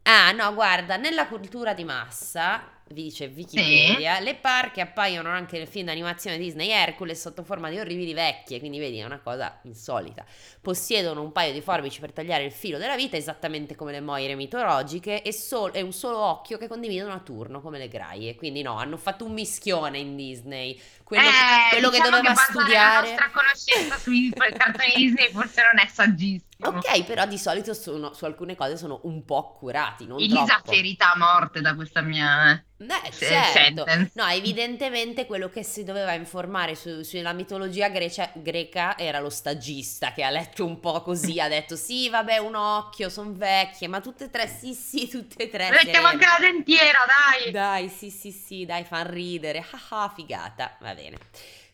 Ah, 0.04 0.32
no, 0.34 0.54
guarda, 0.54 0.98
nella 0.98 1.28
cultura 1.28 1.74
di 1.74 1.86
massa 1.86 2.75
dice 2.88 3.32
Wikipedia, 3.34 4.18
sì. 4.18 4.24
le 4.24 4.36
parche 4.36 4.82
appaiono 4.82 5.30
anche 5.30 5.58
nel 5.58 5.68
film 5.68 5.86
d'animazione 5.86 6.38
Disney 6.38 6.70
Hercules 6.70 7.20
sotto 7.20 7.44
forma 7.44 7.70
di 7.70 7.80
orribili 7.80 8.14
vecchie, 8.14 8.60
quindi 8.60 8.78
vedi 8.78 9.00
è 9.00 9.06
una 9.06 9.20
cosa 9.20 9.60
insolita. 9.64 10.24
Possiedono 10.62 11.22
un 11.22 11.32
paio 11.32 11.52
di 11.52 11.62
forbici 11.62 12.00
per 12.00 12.12
tagliare 12.12 12.44
il 12.44 12.52
filo 12.52 12.78
della 12.78 12.96
vita, 12.96 13.18
esattamente 13.18 13.76
come 13.76 13.92
le 13.92 14.02
moire 14.02 14.36
mitologiche, 14.36 15.22
e, 15.24 15.34
sol- 15.34 15.72
e 15.74 15.82
un 15.82 15.94
solo 15.94 16.20
occhio 16.20 16.58
che 16.58 16.68
condividono 16.68 17.14
a 17.14 17.20
turno, 17.20 17.62
come 17.62 17.80
le 17.80 17.88
graie. 17.88 18.36
Quindi 18.36 18.62
no, 18.62 18.78
hanno 18.78 18.98
fatto 18.98 19.26
un 19.26 19.34
mischione 19.34 19.98
in 19.98 20.16
Disney. 20.16 20.80
Quello, 21.04 21.24
eh, 21.24 21.70
quello 21.70 21.90
diciamo 21.90 22.10
che 22.10 22.16
doveva 22.16 22.34
che 22.34 22.52
studiare... 22.52 23.08
La 23.08 23.16
nostra 23.16 23.32
conoscenza 23.32 23.98
sui 23.98 24.32
cartoni 24.32 24.94
Disney 24.96 25.32
forse 25.32 25.62
non 25.62 25.84
è 25.84 25.88
saggissima. 25.88 26.55
Ok, 26.58 27.04
però 27.04 27.26
di 27.26 27.38
solito 27.38 27.74
sono, 27.74 28.14
su 28.14 28.24
alcune 28.24 28.56
cose 28.56 28.78
sono 28.78 29.02
un 29.04 29.26
po' 29.26 29.38
accurati, 29.38 30.08
non 30.08 30.22
Elisa 30.22 30.46
troppo. 30.46 30.72
ferita 30.72 31.12
a 31.12 31.18
morte 31.18 31.60
da 31.60 31.76
questa 31.76 32.02
mia... 32.02 32.52
Eh. 32.52 32.64
Beh, 32.78 33.12
certo. 33.12 33.86
No, 34.14 34.26
evidentemente 34.28 35.26
quello 35.26 35.50
che 35.50 35.64
si 35.64 35.84
doveva 35.84 36.14
informare 36.14 36.76
su, 36.76 37.04
sulla 37.04 37.34
mitologia 37.34 37.90
grecia, 37.90 38.32
greca 38.36 38.98
era 38.98 39.20
lo 39.20 39.30
stagista 39.30 40.14
che 40.14 40.24
ha 40.24 40.30
letto 40.30 40.66
un 40.66 40.80
po' 40.80 41.02
così, 41.02 41.40
ha 41.42 41.50
detto 41.50 41.76
sì, 41.78 42.10
vabbè, 42.10 42.38
un 42.38 42.56
occhio, 42.56 43.10
sono 43.10 43.34
vecchie, 43.34 43.90
ma 43.90 44.00
tutte 44.00 44.26
e 44.26 44.30
tre, 44.30 44.48
sì, 44.48 44.74
sì, 44.74 45.10
tutte 45.10 45.44
e 45.44 45.50
tre. 45.50 45.70
Mettiamo 45.72 46.08
anche 46.08 46.26
la 46.26 46.38
dentiera, 46.40 47.00
dai! 47.06 47.52
Dai, 47.52 47.90
sì, 47.90 48.10
sì, 48.10 48.32
sì, 48.32 48.66
dai, 48.66 48.86
fan 48.86 49.10
ridere, 49.10 49.64
ah 49.90 50.12
figata, 50.14 50.78
va 50.80 50.94
bene. 50.94 51.18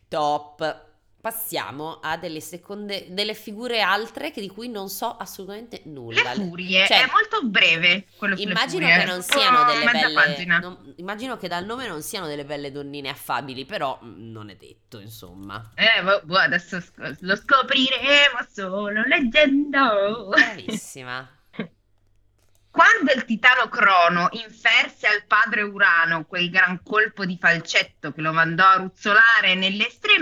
Top 0.08 0.90
passiamo 1.22 2.00
a 2.02 2.16
delle 2.16 2.40
seconde, 2.40 3.06
delle 3.10 3.34
figure 3.34 3.80
altre 3.80 4.32
che 4.32 4.40
di 4.40 4.48
cui 4.48 4.68
non 4.68 4.88
so 4.88 5.16
assolutamente 5.16 5.82
nulla. 5.84 6.34
Le 6.34 6.34
furie, 6.34 6.84
cioè, 6.84 7.04
è 7.04 7.10
molto 7.12 7.46
breve 7.46 8.06
quello 8.16 8.34
Immagino 8.36 8.88
che 8.88 9.04
non 9.04 9.22
siano 9.22 9.62
delle 9.62 9.84
belle, 9.84 10.44
non, 10.44 10.94
immagino 10.96 11.36
che 11.36 11.46
dal 11.46 11.64
nome 11.64 11.86
non 11.86 12.02
siano 12.02 12.26
delle 12.26 12.44
belle 12.44 12.72
donnine 12.72 13.08
affabili, 13.08 13.64
però 13.64 14.00
mm, 14.02 14.32
non 14.32 14.50
è 14.50 14.56
detto, 14.56 14.98
insomma. 14.98 15.70
Eh, 15.76 16.02
boh, 16.02 16.22
boh 16.24 16.38
adesso 16.38 16.80
sc- 16.80 17.16
lo 17.20 17.36
scopriremo 17.36 18.44
solo 18.52 19.04
leggendo. 19.06 20.26
Bravissima. 20.28 21.28
Quando 22.72 23.12
il 23.12 23.26
titano 23.26 23.68
Crono 23.68 24.28
inferse 24.32 25.06
al 25.06 25.26
padre 25.26 25.60
Urano 25.60 26.24
quel 26.24 26.48
gran 26.48 26.82
colpo 26.82 27.26
di 27.26 27.36
falcetto 27.38 28.12
che 28.12 28.22
lo 28.22 28.32
mandò 28.32 28.66
a 28.66 28.76
ruzzolare 28.76 29.54
nelle 29.54 29.88
estreme 29.88 30.21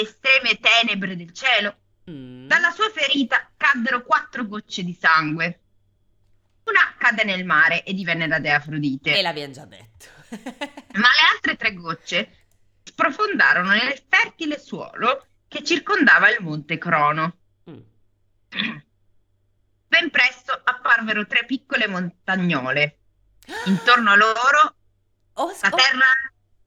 estreme 0.00 0.58
tenebre 0.60 1.16
del 1.16 1.32
cielo, 1.32 1.76
mm. 2.10 2.46
dalla 2.46 2.70
sua 2.70 2.90
ferita 2.90 3.50
caddero 3.56 4.02
quattro 4.02 4.46
gocce 4.46 4.82
di 4.82 4.96
sangue. 4.98 5.60
Una 6.64 6.94
cadde 6.96 7.24
nel 7.24 7.44
mare 7.44 7.82
e 7.82 7.92
divenne 7.92 8.26
la 8.26 8.38
dea 8.38 8.56
Afrodite. 8.56 9.16
E 9.16 9.22
l'abbiamo 9.22 9.52
già 9.52 9.64
detto. 9.64 10.06
Ma 10.32 11.08
le 11.08 11.32
altre 11.34 11.56
tre 11.56 11.74
gocce 11.74 12.36
sprofondarono 12.84 13.70
nel 13.70 14.00
fertile 14.08 14.58
suolo 14.58 15.26
che 15.48 15.64
circondava 15.64 16.30
il 16.30 16.42
monte 16.42 16.78
Crono. 16.78 17.36
Mm. 17.70 17.80
Ben 19.92 20.10
presto 20.10 20.58
apparvero 20.64 21.26
tre 21.26 21.44
piccole 21.44 21.86
montagnole. 21.86 22.96
Intorno 23.66 24.12
a 24.12 24.16
loro 24.16 24.74
oh, 25.34 25.48
la 25.60 25.70
terra 25.70 26.06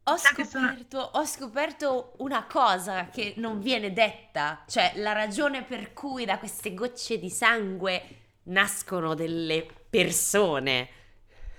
ho 0.07 0.17
scoperto, 0.17 0.99
ho 0.99 1.25
scoperto, 1.25 2.13
una 2.17 2.45
cosa 2.45 3.09
che 3.09 3.33
non 3.37 3.59
viene 3.59 3.91
detta, 3.91 4.63
cioè 4.67 4.93
la 4.97 5.13
ragione 5.13 5.63
per 5.63 5.93
cui 5.93 6.25
da 6.25 6.37
queste 6.37 6.75
gocce 6.75 7.17
di 7.17 7.29
sangue 7.29 8.03
nascono 8.43 9.15
delle 9.15 9.65
persone. 9.89 10.89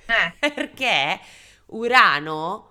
Eh. 0.07 0.35
Perché 0.53 1.19
Urano 1.67 2.71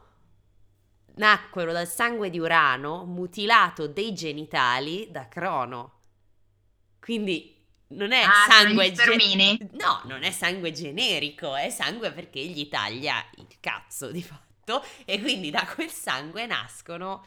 nacquero 1.15 1.74
dal 1.74 1.88
sangue 1.88 2.29
di 2.29 2.39
Urano 2.39 3.03
mutilato 3.03 3.88
dei 3.88 4.13
genitali 4.13 5.10
da 5.12 5.27
Crono. 5.27 5.91
Quindi 7.01 7.53
non 7.88 8.13
è 8.13 8.22
ah, 8.22 8.46
sangue 8.50 8.94
ge- 8.94 9.70
No, 9.74 10.01
non 10.05 10.24
è 10.24 10.32
sangue 10.32 10.72
generico, 10.72 11.53
è 11.53 11.70
sangue 11.70 12.12
perché 12.12 12.44
gli 12.46 12.70
taglia 12.70 13.24
il 13.36 13.48
cazzo 13.60 14.10
di 14.10 14.24
fatto 14.24 14.44
fatto 14.65 14.84
e 15.05 15.22
quindi 15.22 15.51
da 15.51 15.65
quel 15.74 15.89
sangue 15.89 16.45
nascono 16.48 17.25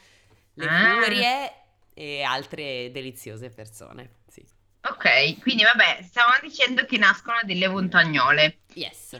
le 0.55 0.67
ah. 0.67 1.01
furie 1.01 1.53
e 1.95 2.23
altre 2.23 2.91
deliziose 2.91 3.49
persone. 3.51 4.17
Sì. 4.27 4.45
Ok, 4.81 5.39
quindi 5.41 5.63
vabbè, 5.63 6.03
stavamo 6.03 6.39
dicendo 6.43 6.85
che 6.85 6.99
nascono 6.99 7.39
delle 7.45 7.69
montagnole. 7.69 8.59
Yes. 8.75 9.13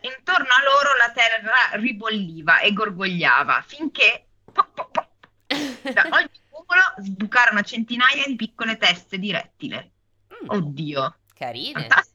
Intorno 0.00 0.48
a 0.48 0.62
loro 0.64 0.96
la 0.96 1.10
terra 1.12 1.76
ribolliva 1.80 2.60
e 2.60 2.72
gorgogliava 2.72 3.62
finché 3.66 4.26
po, 4.52 4.66
po, 4.72 4.88
po, 4.90 5.08
da 5.46 6.08
ogni 6.12 6.30
cumulo 6.48 6.94
sbucarono 6.98 7.62
centinaia 7.62 8.24
di 8.26 8.36
piccole 8.36 8.76
teste 8.76 9.18
di 9.18 9.30
rettile. 9.32 9.92
Mm. 10.32 10.48
Oddio. 10.48 11.16
Carine. 11.34 11.80
Fantastico. 11.80 12.14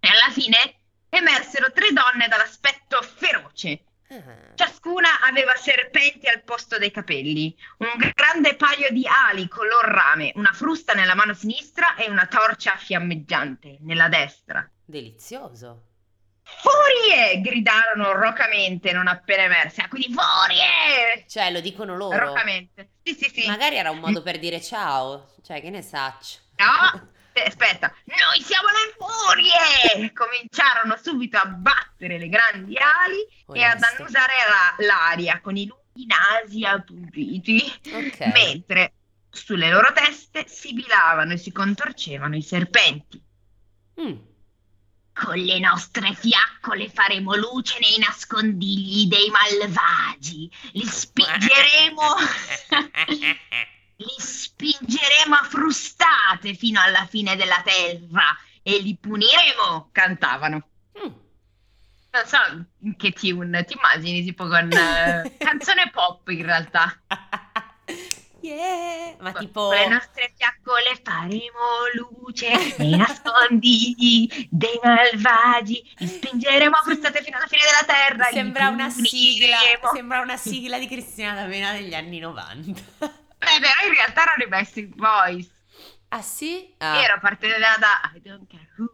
E 0.00 0.08
alla 0.08 0.32
fine 0.32 0.74
emersero 1.10 1.72
tre 1.72 1.92
donne 1.92 2.28
dall'aspetto 2.28 3.02
feroce, 3.02 3.87
Ciascuna 4.54 5.20
aveva 5.28 5.54
serpenti 5.54 6.28
al 6.28 6.42
posto 6.42 6.78
dei 6.78 6.90
capelli, 6.90 7.54
un 7.78 8.12
grande 8.14 8.56
paio 8.56 8.90
di 8.90 9.06
ali 9.06 9.48
color 9.48 9.84
rame, 9.84 10.32
una 10.36 10.52
frusta 10.52 10.94
nella 10.94 11.14
mano 11.14 11.34
sinistra 11.34 11.94
e 11.94 12.08
una 12.08 12.26
torcia 12.26 12.76
fiammeggiante 12.76 13.76
nella 13.80 14.08
destra. 14.08 14.68
Delizioso. 14.84 15.82
Furie! 16.42 17.40
gridarono 17.42 18.12
rocamente 18.12 18.92
non 18.92 19.06
appena 19.06 19.42
emerse. 19.42 19.82
Ah, 19.82 19.88
quindi 19.88 20.14
furie! 20.14 21.26
Cioè, 21.28 21.50
lo 21.50 21.60
dicono 21.60 21.94
loro. 21.94 22.18
Rocamente. 22.18 22.92
Sì, 23.02 23.14
sì, 23.14 23.30
sì. 23.30 23.46
Magari 23.46 23.76
era 23.76 23.90
un 23.90 23.98
modo 23.98 24.22
per 24.22 24.38
dire 24.38 24.60
ciao. 24.62 25.34
Cioè, 25.42 25.60
che 25.60 25.68
ne 25.68 25.82
saccio. 25.82 26.38
No, 26.56 27.10
aspetta, 27.44 27.94
noi 28.04 28.42
siamo 28.42 28.68
le 28.68 28.94
furie! 28.96 30.12
Cominciarono 30.14 30.96
subito 31.00 31.36
a 31.36 31.46
battere 31.46 32.18
le 32.18 32.28
grandi 32.28 32.76
ali 32.76 33.26
Onesto. 33.46 33.54
e 33.54 33.62
ad 33.64 33.82
annusare 33.82 34.32
la, 34.48 34.86
l'aria 34.86 35.40
con 35.40 35.56
i 35.56 35.66
lunghi 35.66 36.06
nasi 36.06 36.64
appuntiti, 36.64 37.72
okay. 37.92 38.32
mentre 38.32 38.92
sulle 39.30 39.70
loro 39.70 39.92
teste 39.92 40.46
sibilavano 40.48 41.32
e 41.32 41.36
si 41.36 41.52
contorcevano 41.52 42.36
i 42.36 42.42
serpenti. 42.42 43.22
Mm. 44.00 44.16
Con 45.12 45.36
le 45.36 45.58
nostre 45.58 46.14
fiaccole 46.14 46.88
faremo 46.88 47.34
luce 47.34 47.78
nei 47.80 47.98
nascondigli 47.98 49.08
dei 49.08 49.28
malvagi, 49.30 50.50
li 50.72 50.86
spingeremo 50.86 52.02
li 53.98 54.14
spingeremo 54.16 55.34
a 55.34 55.42
frustate 55.42 56.54
fino 56.54 56.80
alla 56.80 57.06
fine 57.06 57.34
della 57.34 57.60
terra 57.64 58.36
e 58.62 58.78
li 58.78 58.96
puniremo, 58.96 59.88
cantavano. 59.90 60.68
Mm. 60.98 61.12
Non 62.10 62.26
so 62.26 62.38
in 62.80 62.96
che 62.96 63.12
tune, 63.12 63.64
ti 63.64 63.74
immagini 63.74 64.22
tipo 64.22 64.46
con 64.46 64.70
uh, 64.70 65.32
canzone 65.38 65.90
pop 65.90 66.28
in 66.28 66.44
realtà. 66.44 66.96
Yeah, 68.40 69.16
ma 69.18 69.32
tipo... 69.32 69.66
Con 69.66 69.76
le 69.76 69.88
nostre 69.88 70.32
fiaccole 70.36 71.00
faremo 71.02 71.58
luce 71.94 72.76
nei 72.78 72.96
nascondigli 72.96 74.46
dei 74.48 74.78
malvagi, 74.80 75.84
li 75.96 76.06
spingeremo 76.06 76.76
a 76.76 76.82
frustate 76.82 77.20
fino 77.20 77.36
alla 77.36 77.48
fine 77.48 77.62
della 77.64 77.92
terra. 77.92 78.30
Sembra 78.30 78.68
una 78.68 78.88
sigla, 78.90 79.58
sembra 79.92 80.20
una 80.20 80.36
sigla 80.36 80.78
di 80.78 80.86
Cristina 80.86 81.34
D'Avena 81.34 81.72
degli 81.72 81.94
anni 81.94 82.20
90. 82.20 83.26
Beh, 83.38 83.60
però 83.60 83.86
in 83.86 83.94
realtà 83.94 84.22
erano 84.22 84.42
i 84.44 84.48
Backstreet 84.48 84.94
Boys. 84.94 85.48
Ah 86.08 86.22
sì? 86.22 86.74
Ah. 86.78 87.02
Era 87.02 87.18
parte 87.18 87.48
da, 87.48 88.10
I 88.14 88.20
don't 88.20 88.46
care 88.48 88.68
who 88.76 88.90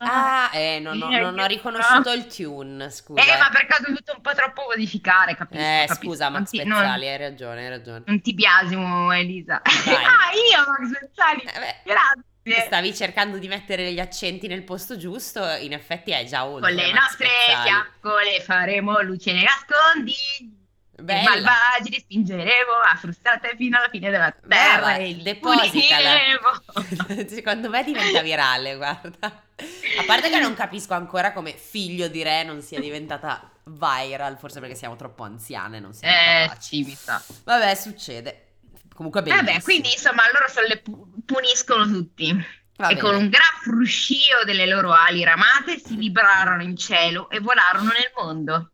Ah, 0.00 0.50
eh, 0.52 0.78
non, 0.78 1.00
ho, 1.02 1.08
non 1.08 1.38
ho 1.40 1.46
riconosciuto 1.46 2.12
il 2.12 2.26
tune, 2.26 2.88
scusa. 2.88 3.20
Eh, 3.20 3.36
ma 3.36 3.48
perché 3.50 3.74
ho 3.74 3.84
dovuto 3.84 4.12
un 4.14 4.20
po' 4.20 4.32
troppo 4.32 4.66
modificare, 4.68 5.34
capisco. 5.34 5.60
Eh, 5.60 5.84
capisco. 5.88 6.06
scusa, 6.06 6.28
Max 6.28 6.50
ti- 6.50 6.58
Pezzali, 6.58 6.82
non- 6.82 7.02
hai 7.02 7.16
ragione, 7.16 7.62
hai 7.64 7.68
ragione. 7.68 8.02
Non 8.06 8.20
ti 8.20 8.32
biasimo, 8.32 9.12
Elisa. 9.12 9.60
Vai. 9.64 9.94
ah, 10.06 10.30
io, 10.32 10.64
Max 10.68 10.98
Pezzali. 11.00 11.42
Eh, 11.42 11.76
Grazie. 11.84 12.66
stavi 12.66 12.94
cercando 12.94 13.38
di 13.38 13.48
mettere 13.48 13.92
gli 13.92 13.98
accenti 13.98 14.46
nel 14.46 14.62
posto 14.62 14.96
giusto, 14.96 15.44
in 15.56 15.72
effetti 15.72 16.12
è 16.12 16.24
già 16.24 16.46
oltre. 16.46 16.72
Con 16.72 16.80
le 16.80 16.92
nostre 16.92 17.28
fiaccole 17.46 18.40
faremo 18.40 19.00
luce 19.00 19.32
nei 19.32 19.44
nascondi. 19.44 20.14
I 20.98 21.02
Bella. 21.02 21.30
malvagi 21.30 21.90
li 21.90 21.98
spingeremo 22.00 22.72
a 22.92 22.96
frustate 22.96 23.54
fino 23.56 23.78
alla 23.78 23.88
fine 23.88 24.10
della 24.10 24.32
terra 24.32 24.46
Brava, 24.78 24.94
e 24.96 25.06
li 25.12 25.22
depositala. 25.22 26.18
Secondo 27.28 27.68
me 27.70 27.84
diventa 27.84 28.20
virale, 28.20 28.74
guarda. 28.76 29.26
A 29.26 30.04
parte 30.06 30.28
che 30.28 30.40
non 30.40 30.54
capisco 30.54 30.94
ancora 30.94 31.32
come 31.32 31.52
figlio 31.56 32.08
di 32.08 32.22
re 32.22 32.42
non 32.42 32.62
sia 32.62 32.80
diventata 32.80 33.48
viral, 33.64 34.38
forse 34.38 34.58
perché 34.60 34.74
siamo 34.74 34.96
troppo 34.96 35.22
anziane, 35.22 35.78
non 35.78 35.92
siamo 35.94 36.12
Eh, 36.14 36.46
capaci. 36.48 36.82
sì, 36.82 36.88
mi 36.88 36.94
sa. 36.96 37.22
Vabbè, 37.44 37.74
succede. 37.76 38.44
Comunque 38.94 39.22
bellissimo. 39.22 39.46
Vabbè, 39.52 39.62
quindi 39.62 39.92
insomma, 39.92 40.22
loro 40.32 40.48
se 40.48 40.66
le 40.66 40.78
pu- 40.78 41.22
puniscono 41.24 41.86
tutti. 41.86 42.32
Va 42.76 42.88
e 42.88 42.94
bene. 42.94 43.00
con 43.00 43.14
un 43.14 43.28
gran 43.28 43.46
fruscio 43.62 44.44
delle 44.44 44.66
loro 44.66 44.92
ali 44.92 45.22
ramate 45.24 45.78
si 45.78 45.96
librarono 45.96 46.62
in 46.62 46.76
cielo 46.76 47.28
e 47.30 47.38
volarono 47.40 47.90
nel 47.90 48.10
mondo. 48.16 48.70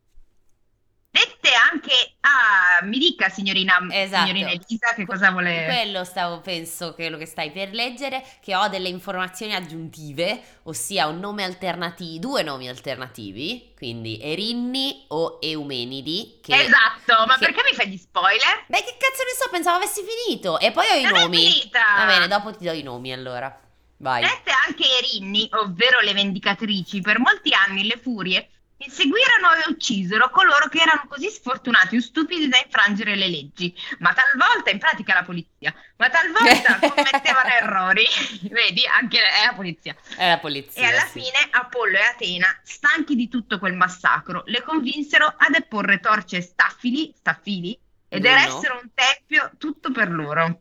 Dette 1.14 1.50
anche 1.71 1.92
a, 2.23 2.85
mi 2.85 2.99
dica 2.99 3.28
signorina, 3.28 3.78
Esatto. 3.88 4.26
signorina 4.26 4.50
Elisa 4.50 4.94
che 4.97 5.06
cosa 5.06 5.30
vuole... 5.30 5.64
Quello 5.64 6.02
stavo, 6.02 6.40
penso, 6.40 6.92
quello 6.92 7.16
che 7.16 7.25
stai 7.26 7.52
per 7.52 7.71
leggere, 7.73 8.21
che 8.42 8.56
ho 8.56 8.66
delle 8.66 8.88
informazioni 8.88 9.54
aggiuntive, 9.54 10.42
ossia 10.64 11.06
un 11.06 11.21
nome 11.21 11.44
alternativo, 11.44 12.18
due 12.18 12.42
nomi 12.42 12.68
alternativi, 12.68 13.75
quindi 13.76 14.18
Erinni 14.21 15.04
o 15.11 15.38
Eumenidi, 15.40 16.40
che... 16.42 16.56
Esatto, 16.56 17.25
ma 17.28 17.38
che- 17.38 17.44
perché 17.47 17.62
mi 17.71 17.76
fai 17.76 17.88
gli 17.90 17.97
spoiler? 17.97 18.64
Beh, 18.66 18.78
che 18.78 18.97
cazzo 18.99 19.23
ne 19.23 19.35
so, 19.40 19.49
pensavo 19.52 19.76
avessi 19.76 20.02
finito. 20.26 20.59
E 20.59 20.73
poi 20.73 20.87
ho 20.88 20.94
i 20.94 21.02
Non 21.02 21.14
è 21.14 21.21
nomi. 21.21 21.37
finita! 21.49 21.80
Va 21.97 22.06
bene, 22.06 22.26
dopo 22.26 22.56
ti 22.56 22.64
do 22.64 22.73
i 22.73 22.83
nomi 22.83 23.12
allora. 23.12 23.56
Vai. 23.99 24.23
Dette 24.23 24.50
anche 24.66 24.83
Erinni, 24.99 25.49
ovvero 25.52 26.00
le 26.00 26.12
vendicatrici, 26.12 27.00
per 27.00 27.21
molti 27.21 27.54
anni 27.54 27.87
le 27.87 27.99
furie 28.02 28.49
inseguirono 28.85 29.53
e 29.55 29.71
uccisero 29.71 30.31
coloro 30.31 30.69
che 30.69 30.81
erano 30.81 31.07
così 31.09 31.29
sfortunati 31.29 31.97
o 31.97 32.00
stupidi 32.00 32.49
da 32.49 32.59
infrangere 32.62 33.17
le 33.17 33.29
leggi, 33.29 33.75
ma 33.99 34.12
talvolta, 34.12 34.71
in 34.71 34.79
pratica 34.79 35.14
la 35.14 35.25
polizia, 35.25 35.75
ma 35.97 36.09
talvolta 36.09 36.79
commettevano 36.93 37.49
errori, 37.49 38.07
vedi, 38.50 38.87
anche 38.87 39.19
è 39.19 39.47
la 39.47 39.55
polizia. 39.55 39.97
È 40.17 40.29
la 40.29 40.38
polizia. 40.38 40.83
E 40.83 40.87
alla 40.87 41.07
sì. 41.07 41.21
fine 41.21 41.49
Apollo 41.50 41.97
e 41.97 42.03
Atena, 42.03 42.61
stanchi 42.62 43.14
di 43.14 43.29
tutto 43.29 43.59
quel 43.59 43.75
massacro, 43.75 44.43
le 44.47 44.62
convinsero 44.62 45.26
a 45.26 45.49
deporre 45.50 46.00
torce 46.00 46.41
staffili, 46.41 47.12
staffili 47.17 47.79
ed 48.09 48.25
eressero 48.25 48.79
un 48.81 48.91
tempio 48.95 49.53
tutto 49.59 49.91
per 49.91 50.11
loro. 50.11 50.61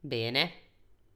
Bene. 0.00 0.66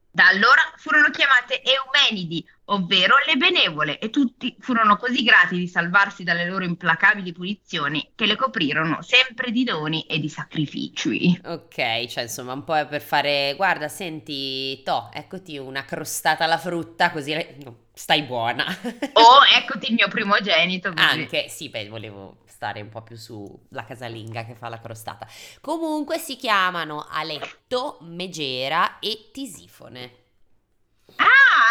Da 0.09 0.27
allora 0.27 0.61
furono 0.75 1.09
chiamate 1.09 1.63
Eumenidi, 1.63 2.47
ovvero 2.65 3.15
le 3.25 3.35
benevole, 3.35 3.99
e 3.99 4.09
tutti 4.09 4.55
furono 4.59 4.97
così 4.97 5.23
grati 5.23 5.57
di 5.57 5.67
salvarsi 5.67 6.23
dalle 6.23 6.45
loro 6.45 6.63
implacabili 6.63 7.31
punizioni 7.33 8.11
che 8.15 8.25
le 8.25 8.35
coprirono 8.35 9.01
sempre 9.01 9.51
di 9.51 9.63
doni 9.63 10.03
e 10.03 10.19
di 10.19 10.29
sacrifici. 10.29 11.39
Ok, 11.43 12.05
cioè 12.05 12.23
insomma 12.23 12.53
un 12.53 12.63
po' 12.63 12.75
è 12.77 12.87
per 12.87 13.01
fare... 13.01 13.53
Guarda, 13.55 13.87
senti, 13.87 14.81
to, 14.83 15.09
eccoti 15.13 15.57
una 15.57 15.83
crostata 15.83 16.45
alla 16.45 16.57
frutta, 16.57 17.11
così 17.11 17.33
le- 17.33 17.57
no, 17.63 17.77
stai 17.93 18.23
buona. 18.23 18.65
O 19.13 19.39
eccoti 19.57 19.87
il 19.89 19.95
mio 19.95 20.07
primogenito, 20.07 20.93
così. 20.93 21.03
Anche, 21.03 21.49
sì, 21.49 21.69
beh, 21.69 21.89
volevo 21.89 22.37
stare 22.45 22.81
un 22.81 22.89
po' 22.89 23.01
più 23.01 23.17
sulla 23.17 23.83
casalinga 23.85 24.45
che 24.45 24.55
fa 24.55 24.69
la 24.69 24.79
crostata. 24.79 25.27
Comunque 25.59 26.17
si 26.17 26.37
chiamano 26.37 27.05
Aletto, 27.09 27.97
Megera 28.01 28.99
e 28.99 29.29
Tisifone. 29.31 30.22
Ah, 31.17 31.25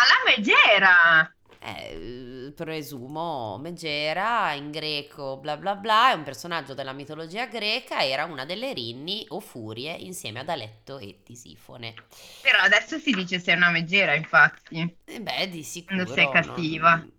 la 0.08 0.30
megera! 0.36 1.34
Eh, 1.64 2.52
presumo 2.56 3.56
Megera 3.58 4.52
in 4.54 4.72
greco 4.72 5.36
bla 5.36 5.56
bla 5.56 5.76
bla 5.76 6.10
è 6.10 6.14
un 6.14 6.24
personaggio 6.24 6.74
della 6.74 6.92
mitologia 6.92 7.46
greca 7.46 8.04
era 8.04 8.24
una 8.24 8.44
delle 8.44 8.72
rinni 8.72 9.24
o 9.28 9.38
furie 9.38 9.92
insieme 9.94 10.40
ad 10.40 10.48
Aletto 10.48 10.98
e 10.98 11.22
Tisifone 11.22 11.94
Però 12.40 12.58
adesso 12.60 12.98
si 12.98 13.12
dice 13.14 13.38
sei 13.38 13.56
una 13.56 13.70
megera, 13.70 14.14
infatti. 14.14 14.96
e 15.04 15.20
beh 15.20 15.48
di 15.48 15.62
sicuro 15.62 16.04
Non 16.04 16.06
sei 16.06 16.28
cattiva. 16.28 16.96
non, 16.96 17.12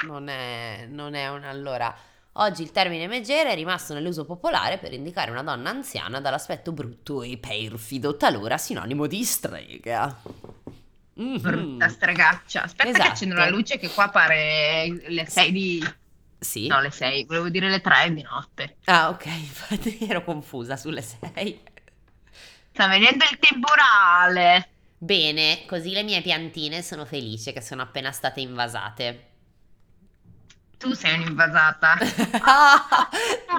non 0.00 0.28
è, 0.28 0.86
non 0.88 1.14
è 1.14 1.28
un 1.28 1.44
allora 1.44 1.94
oggi 2.34 2.62
il 2.62 2.70
termine 2.72 3.06
megera 3.08 3.50
è 3.50 3.54
rimasto 3.54 3.94
nell'uso 3.94 4.24
popolare 4.24 4.78
per 4.78 4.92
indicare 4.92 5.30
una 5.30 5.42
donna 5.42 5.70
anziana 5.70 6.20
dall'aspetto 6.20 6.72
brutto 6.72 7.22
e 7.22 7.38
perfido 7.38 8.16
talora 8.16 8.58
sinonimo 8.58 9.06
di 9.06 9.24
strega 9.24 10.20
Brutta 11.38 11.88
stregaccia. 11.88 12.62
Aspetta 12.62 12.84
che 12.84 12.90
Esatto. 12.98 13.08
accendo 13.10 13.34
la 13.34 13.48
luce 13.50 13.78
che 13.78 13.88
qua 13.90 14.08
pare 14.08 14.88
le 15.08 15.26
6 15.28 15.52
di... 15.52 15.94
sì 16.38 16.66
No, 16.66 16.80
le 16.80 16.90
6, 16.90 17.24
volevo 17.26 17.48
dire 17.50 17.68
le 17.68 17.80
3 17.80 18.12
di 18.14 18.22
notte. 18.22 18.76
ah 18.86 19.08
ok 19.10 19.26
infatti 19.28 19.98
ero 20.08 20.24
confusa 20.24 20.76
sulle 20.76 21.02
sei 21.02 21.60
Sta 22.72 22.86
venendo 22.86 23.24
il 23.30 23.38
temporale. 23.38 24.68
Bene, 24.96 25.64
così 25.66 25.90
le 25.90 26.02
mie 26.02 26.22
piantine 26.22 26.82
sono 26.82 27.04
felici 27.04 27.52
che 27.52 27.60
sono 27.60 27.82
appena 27.82 28.12
state 28.12 28.40
invasate. 28.40 29.24
Tu 30.78 30.94
sei 30.94 31.14
un'invasata. 31.18 31.98
Ah, 32.42 33.08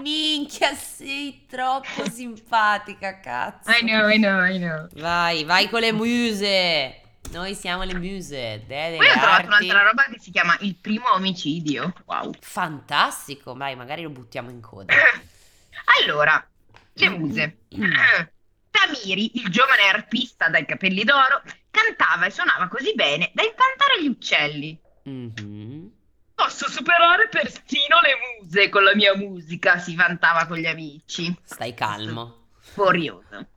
minchia, 0.02 0.74
sei 0.74 1.46
troppo 1.48 2.10
simpatica, 2.10 3.20
cazzo. 3.20 3.70
I 3.70 3.82
know, 3.82 4.08
I 4.10 4.18
know, 4.18 4.44
I 4.44 4.58
know. 4.58 4.88
Vai, 4.96 5.44
vai 5.44 5.70
con 5.70 5.82
le 5.82 5.92
muse. 5.92 7.01
Noi 7.32 7.56
siamo 7.56 7.84
le 7.84 7.96
muse, 7.96 8.62
Poi 8.68 8.68
delle 8.68 8.98
ho 8.98 9.12
trovato 9.14 9.28
arti. 9.28 9.46
un'altra 9.48 9.84
roba 9.84 10.04
che 10.04 10.20
si 10.20 10.32
chiama 10.32 10.58
il 10.62 10.76
primo 10.76 11.12
omicidio. 11.14 11.94
Wow. 12.06 12.34
Fantastico, 12.40 13.54
vai, 13.56 13.76
magari 13.76 14.04
lo 14.04 14.10
buttiamo 14.10 14.50
in 14.50 14.60
coda. 14.62 14.94
Allora, 16.02 16.46
le 16.94 17.10
muse. 17.10 17.58
Tamiri, 18.72 19.38
il 19.42 19.50
giovane 19.50 19.84
arpista 19.84 20.48
dai 20.50 20.66
capelli 20.66 21.04
d'oro, 21.04 21.42
cantava 21.70 22.26
e 22.26 22.32
suonava 22.32 22.68
così 22.68 22.94
bene 22.96 23.32
da 23.34 23.44
incantare 23.44 24.02
gli 24.02 24.08
uccelli. 24.08 24.80
Mhm. 25.04 25.92
Posso 26.36 26.70
superare 26.70 27.28
persino 27.30 28.00
le 28.02 28.42
muse 28.42 28.70
con 28.70 28.84
la 28.84 28.96
mia 28.96 29.16
musica, 29.16 29.78
si 29.78 29.96
vantava 29.96 30.46
con 30.48 30.58
gli 30.58 30.66
amici. 30.66 31.34
Stai 31.44 31.74
calmo. 31.74 32.48
Furioso. 32.60 33.48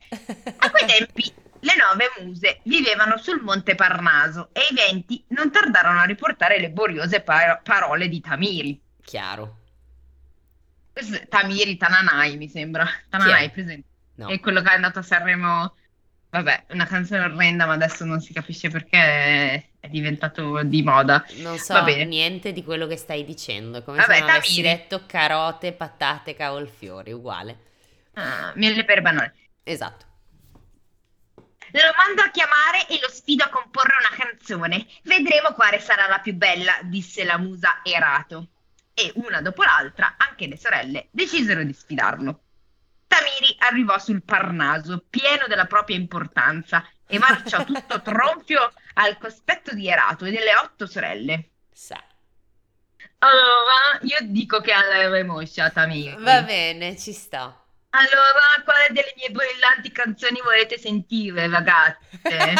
A 0.57 0.69
quei 0.71 0.85
tempi 0.87 1.33
le 1.65 1.75
nove 1.75 2.23
muse 2.23 2.59
vivevano 2.63 3.17
sul 3.17 3.41
monte 3.41 3.73
Parnaso 3.73 4.49
e 4.53 4.61
i 4.69 4.73
venti 4.73 5.23
non 5.29 5.51
tardarono 5.51 5.99
a 5.99 6.03
riportare 6.03 6.59
le 6.59 6.69
boriose 6.69 7.21
par- 7.21 7.61
parole 7.63 8.07
di 8.07 8.21
Tamiri. 8.21 8.79
Chiaro. 9.03 9.57
Tamiri 11.27 11.75
Tananai, 11.75 12.37
mi 12.37 12.47
sembra. 12.47 12.87
Tananai, 13.09 13.49
presente? 13.49 13.87
No. 14.15 14.27
È 14.29 14.39
quello 14.39 14.61
che 14.61 14.69
è 14.69 14.75
andato 14.75 14.99
a 14.99 15.01
Sanremo. 15.01 15.75
Vabbè, 16.29 16.65
una 16.69 16.85
canzone 16.85 17.23
orrenda, 17.23 17.65
ma 17.65 17.73
adesso 17.73 18.05
non 18.05 18.19
si 18.19 18.33
capisce 18.33 18.69
perché 18.69 18.97
è, 19.79 19.87
diventato 19.87 20.63
di 20.63 20.83
moda. 20.83 21.25
Non 21.37 21.57
so 21.57 21.81
niente 21.83 22.51
di 22.51 22.63
quello 22.63 22.87
che 22.87 22.97
stai 22.97 23.25
dicendo. 23.25 23.79
È 23.79 23.83
come 23.83 23.97
Vabbè, 23.97 24.13
se 24.13 24.19
non 24.19 24.29
avessi 24.29 24.61
Tamiri. 24.61 24.77
detto 24.77 25.03
carote, 25.05 25.71
patate, 25.73 26.35
cavolfiori, 26.35 27.11
uguale. 27.11 27.57
Ah, 28.13 28.51
miele 28.55 28.83
per 28.85 29.01
banane. 29.01 29.33
Esatto. 29.63 30.05
Lo 31.71 31.93
mando 31.97 32.21
a 32.21 32.29
chiamare 32.29 32.87
e 32.87 32.99
lo 33.01 33.09
sfido 33.09 33.43
a 33.43 33.49
comporre 33.49 33.95
una 33.99 34.15
canzone. 34.15 34.85
Vedremo 35.03 35.53
quale 35.53 35.79
sarà 35.79 36.07
la 36.07 36.19
più 36.19 36.33
bella, 36.33 36.77
disse 36.83 37.23
la 37.23 37.37
musa 37.37 37.81
Erato. 37.83 38.47
E 38.93 39.11
una 39.15 39.41
dopo 39.41 39.63
l'altra, 39.63 40.15
anche 40.17 40.47
le 40.47 40.57
sorelle 40.57 41.07
decisero 41.11 41.63
di 41.63 41.73
sfidarlo. 41.73 42.39
Tamiri 43.07 43.55
arrivò 43.59 43.99
sul 43.99 44.23
Parnaso, 44.23 45.03
pieno 45.09 45.47
della 45.47 45.65
propria 45.65 45.97
importanza, 45.97 46.87
e 47.07 47.19
marciò 47.19 47.63
tutto 47.65 48.01
tronfio 48.01 48.73
al 48.93 49.17
cospetto 49.17 49.73
di 49.73 49.87
Erato 49.87 50.25
e 50.25 50.31
delle 50.31 50.55
otto 50.55 50.85
sorelle. 50.85 51.49
Sa. 51.71 52.01
Allora, 53.19 53.99
io 54.01 54.17
dico 54.21 54.61
che 54.61 54.71
avremo 54.71 55.39
a 55.39 55.69
Tamiri. 55.69 56.15
Va 56.19 56.41
bene, 56.41 56.97
ci 56.97 57.11
sta. 57.11 57.64
Allora, 57.97 58.61
quale 58.65 58.87
delle 58.91 59.13
mie 59.15 59.31
brillanti 59.31 59.89
canzoni 59.91 60.41
volete 60.43 60.77
sentire, 60.77 61.47
ragazze? 61.47 62.53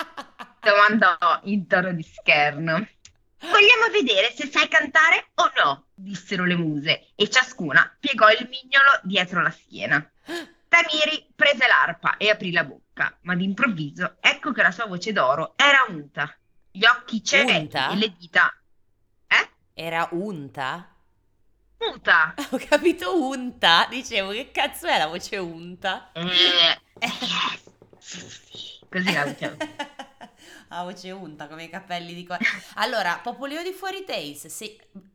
Domandò 0.60 1.16
in 1.44 1.66
tono 1.66 1.92
di 1.92 2.02
scherno. 2.02 2.88
Vogliamo 3.40 3.90
vedere 3.92 4.32
se 4.32 4.46
sai 4.46 4.68
cantare 4.68 5.32
o 5.34 5.50
no, 5.62 5.84
dissero 5.94 6.44
le 6.44 6.56
muse, 6.56 7.08
e 7.14 7.28
ciascuna 7.28 7.94
piegò 8.00 8.30
il 8.30 8.48
mignolo 8.48 9.00
dietro 9.02 9.42
la 9.42 9.50
schiena. 9.50 10.10
Tamiri 10.68 11.26
prese 11.34 11.66
l'arpa 11.66 12.16
e 12.16 12.30
aprì 12.30 12.50
la 12.52 12.64
bocca, 12.64 13.14
ma 13.22 13.34
d'improvviso 13.34 14.16
ecco 14.20 14.52
che 14.52 14.62
la 14.62 14.70
sua 14.70 14.86
voce 14.86 15.12
d'oro 15.12 15.54
era 15.56 15.84
unta. 15.88 16.34
Gli 16.70 16.84
occhi 16.84 17.22
Unta? 17.32 17.90
e 17.90 17.96
le 17.96 18.14
dita 18.16 18.54
Era 19.74 20.08
unta? 20.12 20.94
Unta. 21.80 22.34
Ho 22.50 22.58
capito 22.68 23.20
unta. 23.22 23.86
Dicevo, 23.88 24.30
che 24.30 24.50
cazzo 24.50 24.86
è 24.86 24.98
la 24.98 25.06
voce 25.06 25.36
unta? 25.36 26.10
Eh, 26.12 26.78
Così 28.88 29.12
la 29.12 29.24
voce 29.24 29.56
La 30.68 30.82
voce 30.82 31.10
unta 31.10 31.48
come 31.48 31.64
i 31.64 31.68
capelli 31.70 32.14
di 32.14 32.24
qua. 32.24 32.38
Allora, 32.74 33.18
Popolino 33.22 33.62
di 33.62 33.72
Fuori 33.72 34.04
Tales. 34.04 34.46
Se... 34.46 34.64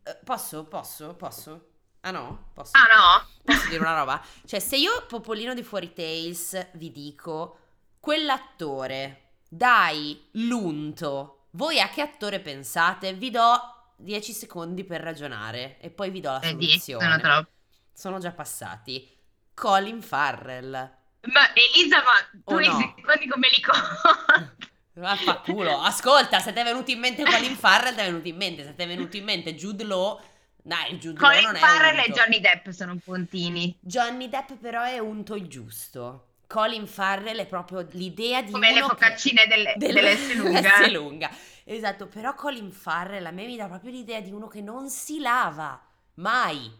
eh, 0.03 0.17
Posso? 0.23 0.65
Posso? 0.65 1.13
Posso? 1.15 1.67
Ah 2.01 2.11
no? 2.11 2.49
Posso? 2.53 2.71
Ah 2.73 2.87
no? 2.93 3.27
Posso 3.43 3.67
dire 3.69 3.79
una 3.79 3.97
roba? 3.97 4.21
Cioè, 4.45 4.59
se 4.59 4.75
io, 4.75 5.05
Popolino 5.07 5.53
di 5.53 5.63
Fuori 5.63 5.93
Tales, 5.93 6.71
vi 6.73 6.91
dico 6.91 7.59
quell'attore, 7.99 9.29
dai 9.49 10.27
l'unto, 10.33 11.45
voi 11.51 11.79
a 11.79 11.87
che 11.89 12.01
attore 12.01 12.39
pensate? 12.41 13.13
Vi 13.13 13.31
do 13.31 13.74
10 13.97 14.33
secondi 14.33 14.83
per 14.83 15.01
ragionare 15.01 15.77
e 15.79 15.89
poi 15.89 16.09
vi 16.09 16.19
do 16.21 16.31
la 16.31 16.39
Eh, 16.41 16.49
soluzione. 16.49 17.19
sono. 17.21 17.47
Sono 17.93 18.19
già 18.19 18.31
passati. 18.31 19.07
Colin 19.53 20.01
Farrell. 20.01 20.71
Ma 20.71 21.53
Elisa, 21.53 22.03
ma 22.03 22.41
tu 22.43 22.59
i 22.59 22.67
no? 22.67 22.77
secondi 22.97 23.27
come 23.27 23.47
li 23.49 23.61
conti? 23.61 24.63
Vaffanculo. 24.93 25.79
Ascolta, 25.81 26.39
se 26.39 26.53
ti 26.53 26.59
è 26.59 26.63
venuto 26.63 26.91
in 26.91 26.99
mente 26.99 27.23
Colin 27.23 27.55
Farrell, 27.55 27.95
ti 27.95 28.01
è 28.01 28.05
venuto 28.05 28.27
in 28.27 28.35
mente. 28.35 28.63
Se 28.63 28.75
ti 28.75 28.83
è 28.83 28.87
venuto 28.87 29.17
in 29.17 29.23
mente 29.23 29.55
Jude 29.55 29.83
Law, 29.83 30.21
dai, 30.61 30.97
Jude 30.97 31.19
Law 31.19 31.31
non 31.31 31.41
Colin 31.41 31.55
è 31.55 31.59
Farrell 31.59 31.99
e. 31.99 32.11
Johnny 32.11 32.39
Depp 32.39 32.69
sono 32.69 32.95
puntini. 33.03 33.77
Johnny 33.81 34.29
Depp 34.29 34.53
però 34.61 34.83
è 34.83 34.99
unto 34.99 35.35
il 35.35 35.47
giusto. 35.47 36.27
Colin 36.47 36.85
Farrell 36.87 37.39
è 37.39 37.45
proprio 37.47 37.85
l'idea 37.91 38.41
di 38.43 38.51
Come 38.51 38.71
le 38.71 38.81
uno 38.81 38.89
che- 38.89 38.93
focaccine 39.05 39.47
delle, 39.47 39.73
del- 39.77 39.93
dell'S 39.93 40.91
lunga. 40.91 41.29
Esatto, 41.67 42.07
però 42.07 42.33
Colin 42.35 42.71
Farrell 42.71 43.25
a 43.25 43.31
me 43.31 43.45
mi 43.45 43.55
dà 43.57 43.67
proprio 43.67 43.91
l'idea 43.91 44.21
di 44.21 44.31
uno 44.31 44.47
che 44.47 44.61
non 44.61 44.89
si 44.89 45.19
lava 45.19 45.79
mai. 46.15 46.71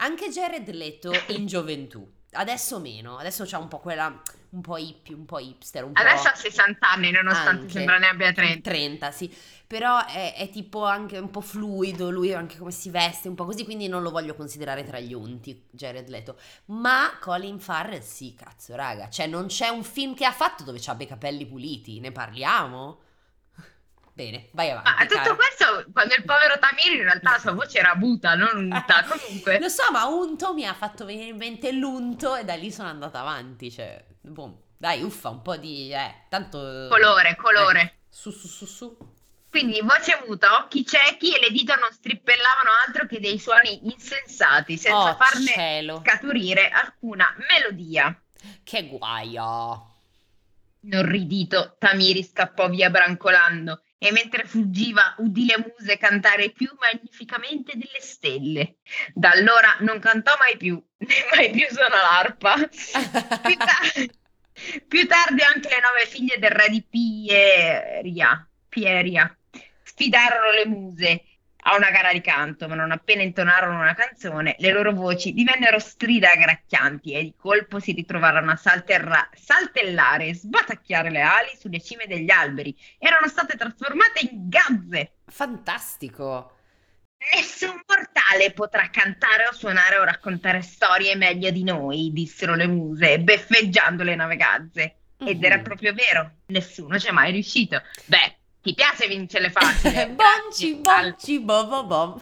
Anche 0.00 0.28
Jared 0.30 0.68
Leto 0.70 1.12
in 1.28 1.46
gioventù. 1.46 2.06
Adesso 2.32 2.78
meno, 2.78 3.16
adesso 3.16 3.44
c'ha 3.46 3.58
un 3.58 3.68
po' 3.68 3.78
quella 3.78 4.22
un 4.50 4.60
po' 4.60 4.76
hippie, 4.76 5.14
un 5.14 5.24
po' 5.24 5.38
hipster, 5.38 5.84
un 5.84 5.92
Adesso 5.92 6.28
po' 6.28 6.28
ha 6.28 6.34
60 6.34 6.90
anni, 6.90 7.10
nonostante 7.10 7.66
Anche. 7.66 7.72
sembra 7.72 7.98
ne 7.98 8.08
abbia 8.08 8.32
30. 8.32 8.70
30, 8.70 9.10
sì. 9.10 9.34
Però 9.66 10.04
è, 10.06 10.34
è 10.34 10.50
tipo 10.50 10.84
anche 10.84 11.18
un 11.18 11.30
po' 11.30 11.40
fluido, 11.40 12.10
lui 12.10 12.32
anche 12.34 12.56
come 12.58 12.70
si 12.70 12.90
veste, 12.90 13.28
un 13.28 13.34
po' 13.34 13.44
così, 13.44 13.64
quindi 13.64 13.88
non 13.88 14.02
lo 14.02 14.10
voglio 14.10 14.34
considerare 14.34 14.84
tra 14.84 14.98
gli 15.00 15.12
unti, 15.14 15.66
Jared 15.70 16.08
Leto. 16.08 16.38
Ma 16.66 17.16
Colin 17.20 17.58
Farrell 17.60 18.00
sì, 18.02 18.34
cazzo, 18.34 18.74
raga. 18.76 19.08
Cioè, 19.10 19.26
non 19.26 19.46
c'è 19.46 19.68
un 19.68 19.82
film 19.84 20.14
che 20.14 20.24
ha 20.24 20.32
fatto 20.32 20.64
dove 20.64 20.80
abbia 20.86 21.06
i 21.06 21.08
capelli 21.08 21.46
puliti, 21.46 22.00
ne 22.00 22.12
parliamo? 22.12 23.00
Bene, 24.18 24.48
vai 24.50 24.68
avanti, 24.70 24.90
Ma 24.90 25.06
tutto 25.06 25.14
cara. 25.22 25.34
questo 25.36 25.84
quando 25.92 26.14
il 26.16 26.24
povero 26.24 26.58
Tamir 26.58 26.92
in 26.96 27.04
realtà 27.04 27.30
la 27.30 27.38
sua 27.38 27.52
voce 27.52 27.78
era 27.78 27.92
avuta, 27.92 28.34
non 28.34 28.50
unta. 28.72 29.04
Comunque, 29.04 29.60
Lo 29.60 29.68
so, 29.68 29.84
ma 29.92 30.06
unto 30.06 30.52
mi 30.54 30.66
ha 30.66 30.74
fatto 30.74 31.04
venire 31.04 31.28
in 31.28 31.36
mente 31.36 31.70
l'unto 31.70 32.34
e 32.34 32.42
da 32.44 32.54
lì 32.56 32.72
sono 32.72 32.88
andata 32.88 33.20
avanti, 33.20 33.70
cioè, 33.70 34.04
boom. 34.22 34.56
Dai, 34.76 35.02
uffa, 35.04 35.28
un 35.28 35.40
po' 35.40 35.56
di... 35.56 35.92
eh, 35.92 36.24
tanto... 36.28 36.58
colore, 36.90 37.36
colore. 37.36 37.80
Eh, 37.80 37.92
su, 38.08 38.32
su, 38.32 38.48
su, 38.48 38.66
su. 38.66 38.96
Quindi 39.48 39.80
voce 39.82 40.20
muta, 40.26 40.56
occhi 40.64 40.84
ciechi 40.84 41.36
e 41.36 41.38
le 41.38 41.50
dita 41.52 41.76
non 41.76 41.92
strippellavano 41.92 42.70
altro 42.88 43.06
che 43.06 43.20
dei 43.20 43.38
suoni 43.38 43.86
insensati, 43.88 44.76
senza 44.76 45.10
Oh, 45.12 45.14
farne 45.14 45.46
cielo. 45.52 46.02
scaturire 46.04 46.68
alcuna 46.70 47.32
melodia. 47.48 48.20
Che 48.64 48.88
guaio. 48.88 49.94
Inorridito, 50.80 51.76
Tamiri 51.78 52.24
scappò 52.24 52.68
via 52.68 52.90
brancolando 52.90 53.82
e 53.98 54.12
mentre 54.12 54.44
fuggiva 54.44 55.14
udì 55.18 55.46
le 55.46 55.58
muse 55.58 55.98
cantare 55.98 56.50
più 56.50 56.68
magnificamente 56.78 57.72
delle 57.74 58.00
stelle. 58.00 58.76
Da 59.12 59.30
allora 59.30 59.76
non 59.80 59.98
cantò 59.98 60.36
mai 60.38 60.56
più, 60.56 60.82
né 60.98 61.14
mai 61.34 61.50
più 61.50 61.66
suonò 61.68 61.96
l'arpa. 61.96 62.54
Più, 62.54 63.56
ta- 63.56 64.08
più 64.86 65.06
tardi 65.06 65.42
anche 65.42 65.68
le 65.68 65.80
nove 65.80 66.06
figlie 66.06 66.38
del 66.38 66.50
re 66.50 66.68
di 66.68 66.82
Pieria, 66.82 68.48
Pieria 68.68 69.36
sfidarono 69.82 70.50
le 70.52 70.66
muse 70.66 71.24
a 71.62 71.76
una 71.76 71.90
gara 71.90 72.12
di 72.12 72.20
canto, 72.20 72.68
ma 72.68 72.74
non 72.74 72.92
appena 72.92 73.22
intonarono 73.22 73.80
una 73.80 73.94
canzone, 73.94 74.56
le 74.58 74.72
loro 74.72 74.92
voci 74.92 75.32
divennero 75.32 75.78
strida 75.78 76.30
gracchianti 76.34 77.12
e 77.12 77.22
di 77.22 77.34
colpo 77.36 77.78
si 77.80 77.92
ritrovarono 77.92 78.50
a 78.52 78.56
salterra- 78.56 79.28
saltellare 79.34 80.26
e 80.26 80.34
sbatacchiare 80.34 81.10
le 81.10 81.20
ali 81.20 81.50
sulle 81.58 81.80
cime 81.80 82.06
degli 82.06 82.30
alberi. 82.30 82.76
Erano 82.98 83.28
state 83.28 83.56
trasformate 83.56 84.20
in 84.30 84.48
gazze. 84.48 85.12
Fantastico. 85.26 86.52
Nessun 87.34 87.80
mortale 87.86 88.52
potrà 88.52 88.88
cantare 88.90 89.46
o 89.48 89.52
suonare 89.52 89.98
o 89.98 90.04
raccontare 90.04 90.62
storie 90.62 91.16
meglio 91.16 91.50
di 91.50 91.64
noi, 91.64 92.12
dissero 92.12 92.54
le 92.54 92.66
muse, 92.66 93.18
beffeggiando 93.20 94.04
le 94.04 94.14
nove 94.14 94.36
gazze. 94.36 94.94
Ed 95.22 95.42
era 95.42 95.56
Mhm. 95.56 95.62
proprio 95.62 95.92
vero, 95.94 96.38
nessuno 96.46 96.98
ci 96.98 97.08
è 97.08 97.10
mai 97.10 97.32
riuscito. 97.32 97.82
Beh, 98.06 98.37
ti 98.68 98.74
piace 98.74 99.08
vincere 99.08 99.50
facile? 99.50 100.08
Bonci, 100.10 100.74
bonci, 100.82 101.40
bom, 101.40 101.68
bom, 101.68 101.86
bom. 101.86 102.20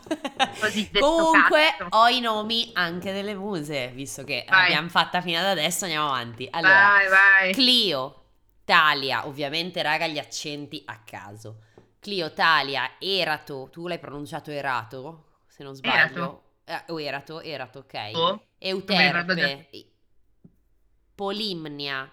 Comunque 0.99 1.75
cazzo. 1.77 1.97
ho 1.97 2.07
i 2.07 2.21
nomi 2.21 2.71
anche 2.75 3.13
delle 3.13 3.35
muse, 3.35 3.89
visto 3.89 4.23
che 4.23 4.45
Vai. 4.49 4.69
l'abbiamo 4.69 4.89
fatta 4.89 5.21
fino 5.21 5.39
ad 5.39 5.47
adesso, 5.47 5.85
andiamo 5.85 6.07
avanti. 6.07 6.47
Allora, 6.51 6.89
Vai, 6.89 7.09
vai. 7.09 7.53
Clio, 7.53 8.25
Talia, 8.65 9.27
ovviamente 9.27 9.83
raga 9.83 10.07
gli 10.07 10.19
accenti 10.19 10.83
a 10.87 11.01
caso. 11.05 11.63
Clio, 11.99 12.33
Talia, 12.33 12.93
Erato, 13.01 13.69
tu 13.73 13.89
l'hai 13.89 13.99
pronunciato 13.99 14.53
Erato, 14.53 15.41
se 15.49 15.65
non 15.65 15.75
sbaglio. 15.75 16.43
Eh, 16.65 16.85
o 16.89 17.01
Erato, 17.01 17.41
Erato, 17.41 17.81
ok. 17.81 18.11
Oh, 18.13 18.43
Euterpe, 18.59 19.69
Polimnia, 21.15 22.09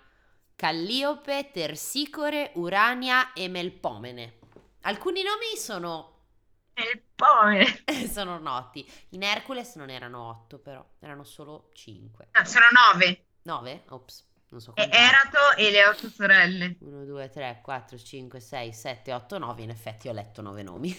Calliope, 0.63 1.51
Tersicore, 1.51 2.51
Urania 2.53 3.33
e 3.33 3.49
Melpomene. 3.49 4.37
Alcuni 4.83 5.21
nomi 5.21 5.57
sono, 5.57 6.19
il 6.75 7.01
pome. 7.13 7.83
sono 8.09 8.39
noti. 8.39 8.89
In 9.09 9.23
Hercules 9.23 9.75
non 9.75 9.89
erano 9.89 10.29
otto, 10.29 10.59
però 10.59 10.81
erano 11.01 11.25
solo 11.25 11.69
cinque. 11.73 12.29
Ah, 12.31 12.45
sono 12.45 12.63
nove. 12.71 13.25
Nove? 13.41 13.83
Ops, 13.89 14.25
non 14.51 14.61
so 14.61 14.73
E. 14.77 14.87
Erato 14.89 15.57
e 15.57 15.69
le 15.69 15.85
otto 15.85 16.07
sorelle. 16.07 16.77
1, 16.79 17.03
2, 17.03 17.29
3, 17.29 17.59
4, 17.61 17.97
5, 17.97 18.39
6, 18.39 18.71
7, 18.71 19.11
8, 19.11 19.37
9. 19.37 19.63
In 19.63 19.69
effetti 19.69 20.07
ho 20.07 20.13
letto 20.13 20.41
9 20.41 20.63
nomi. 20.63 20.97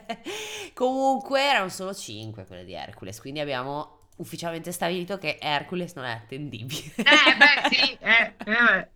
Comunque 0.72 1.42
erano 1.42 1.68
solo 1.68 1.92
5 1.92 2.46
quelle 2.46 2.64
di 2.64 2.72
Hercules. 2.72 3.20
Quindi 3.20 3.40
abbiamo 3.40 3.97
ufficialmente 4.18 4.72
stabilito 4.72 5.18
che 5.18 5.38
Hercules 5.40 5.94
non 5.94 6.04
è 6.04 6.12
attendibile. 6.12 6.92
Eh, 6.96 7.36
beh, 7.36 7.74
sì. 7.74 7.98
Eh, 8.00 8.34
eh. 8.46 8.88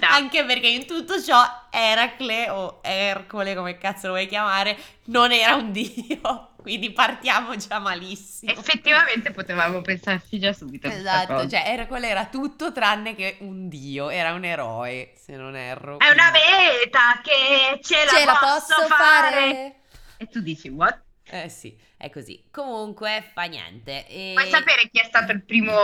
Anche 0.00 0.44
perché 0.44 0.68
in 0.68 0.86
tutto 0.86 1.20
ciò 1.22 1.40
Eracle 1.70 2.50
o 2.50 2.80
Ercole, 2.82 3.54
come 3.54 3.78
cazzo 3.78 4.08
lo 4.08 4.14
vuoi 4.14 4.26
chiamare, 4.26 4.76
non 5.06 5.32
era 5.32 5.54
un 5.54 5.70
dio. 5.70 6.50
Quindi 6.60 6.90
partiamo 6.90 7.56
già 7.56 7.78
malissimo. 7.78 8.52
Effettivamente 8.52 9.30
potevamo 9.30 9.80
pensarci 9.80 10.38
già 10.38 10.52
subito. 10.52 10.88
Esatto, 10.88 11.48
cioè 11.48 11.62
Ercole 11.66 12.08
era 12.08 12.26
tutto 12.26 12.72
tranne 12.72 13.14
che 13.14 13.36
un 13.40 13.68
dio, 13.68 14.10
era 14.10 14.32
un 14.32 14.44
eroe, 14.44 15.12
se 15.16 15.36
non 15.36 15.56
erro. 15.56 15.98
È 15.98 16.10
una 16.10 16.30
meta 16.30 17.20
che 17.22 17.80
ce 17.82 18.04
la, 18.04 18.10
Ce 18.10 18.24
la 18.24 18.38
posso, 18.40 18.86
fare. 18.88 19.76
E 20.16 20.26
tu 20.26 20.40
dici, 20.40 20.68
what? 20.68 21.00
Eh 21.30 21.48
sì, 21.50 21.78
è 21.96 22.08
così. 22.10 22.48
Comunque 22.50 23.22
fa 23.34 23.44
niente. 23.44 24.06
E... 24.08 24.32
Vuoi 24.34 24.48
sapere 24.50 24.88
chi 24.90 25.00
è 25.00 25.04
stato 25.04 25.32
il 25.32 25.44
primo 25.44 25.74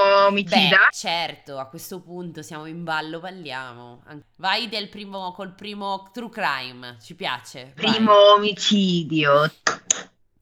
Beh, 0.46 0.56
omicida? 0.56 0.88
certo, 0.88 1.58
a 1.58 1.68
questo 1.68 2.00
punto 2.02 2.42
siamo 2.42 2.66
in 2.66 2.84
ballo, 2.84 3.18
balliamo. 3.20 4.02
Vai 4.36 4.68
del 4.68 4.88
primo, 4.90 5.32
col 5.32 5.54
primo 5.54 6.10
true 6.12 6.28
crime, 6.30 6.98
ci 7.00 7.14
piace. 7.14 7.72
vai. 7.80 7.98
Primo 7.98 8.12
omicidio. 8.34 9.50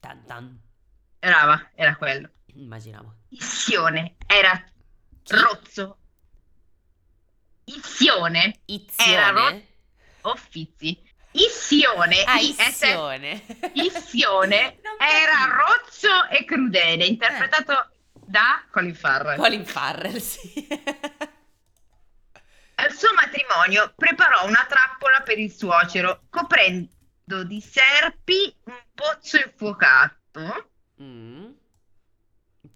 Tan 0.01 0.19
tan. 0.27 0.45
Brava, 1.21 1.71
era 1.75 1.95
quello. 1.95 2.29
Immaginavo. 2.55 3.13
Issione 3.31 4.15
era 4.25 4.63
Chi? 5.23 5.41
rozzo. 5.41 5.97
Issione 7.65 8.61
Era 8.97 9.29
ro- 9.29 9.55
Izione. 9.55 9.67
Issione, 11.33 12.23
Ah, 12.25 12.39
Issione. 12.39 13.43
Issione 13.73 14.79
era 14.99 15.55
rozzo 15.55 16.27
e 16.29 16.45
crudele, 16.45 17.05
interpretato 17.05 17.89
da 18.25 18.63
Colin 18.71 18.95
Farrell. 18.95 19.37
Colin 19.37 19.65
Farrell, 19.65 20.17
sì. 20.17 20.67
Al 22.75 22.91
suo 22.91 23.09
matrimonio 23.13 23.93
preparò 23.95 24.45
una 24.45 24.65
trappola 24.67 25.21
per 25.21 25.39
il 25.39 25.51
suocero, 25.51 26.23
coprendo 26.29 27.43
di 27.45 27.61
serpi 27.61 28.55
un 28.65 28.81
pozzo 28.93 29.37
infuocato. 29.37 30.69
Mm. 31.01 31.51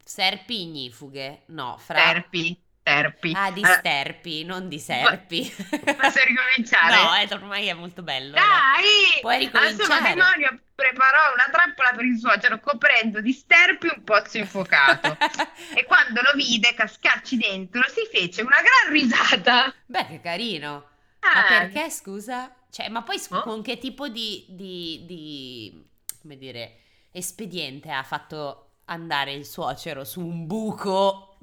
Serpi 0.03 0.61
ignifughe. 0.61 1.43
No, 1.47 1.77
fra... 1.77 1.99
Serpi, 1.99 2.59
sterpi. 2.87 3.33
Ah, 3.35 3.51
di 3.51 3.63
sterpi, 3.63 4.43
non 4.45 4.69
di 4.69 4.79
serpi. 4.79 5.43
Posso 5.43 6.19
ricominciare? 6.25 6.95
No, 6.95 7.13
è, 7.13 7.27
ormai 7.33 7.67
è 7.67 7.73
molto 7.73 8.01
bello. 8.01 8.33
Dai! 8.33 9.19
Puoi 9.21 9.39
ricominciare. 9.39 9.81
Al 9.81 9.85
suo 9.85 9.93
matrimonio 9.93 10.59
preparò 10.73 11.33
una 11.33 11.49
trappola 11.51 11.91
per 11.91 12.05
il 12.05 12.17
suocero 12.17 12.59
coprendo 12.59 13.19
di 13.19 13.33
sterpi 13.33 13.87
un 13.93 14.03
pozzo 14.03 14.37
infuocato. 14.37 15.17
e 15.75 15.83
quando 15.85 16.21
lo 16.21 16.31
vide 16.35 16.73
cascarci 16.73 17.37
dentro 17.37 17.83
si 17.89 18.07
fece 18.09 18.41
una 18.41 18.61
gran 18.61 18.91
risata. 18.91 19.73
Beh, 19.85 20.07
che 20.07 20.21
carino. 20.21 20.89
Ah. 21.19 21.33
Ma 21.33 21.43
perché, 21.47 21.89
scusa? 21.89 22.53
Cioè, 22.69 22.89
ma 22.89 23.03
poi 23.03 23.21
oh? 23.29 23.41
con 23.41 23.61
che 23.61 23.77
tipo 23.77 24.07
di, 24.07 24.45
di, 24.49 25.03
di, 25.05 25.85
come 26.21 26.37
dire, 26.37 26.77
espediente 27.11 27.91
ha 27.91 28.03
fatto 28.03 28.63
andare 28.85 29.33
il 29.33 29.45
suocero 29.45 30.05
su 30.05 30.21
un 30.21 30.45
buco 30.45 31.37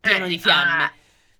pieno 0.00 0.24
eh, 0.24 0.28
di 0.28 0.38
fiamme? 0.38 0.82
Ah, 0.84 0.92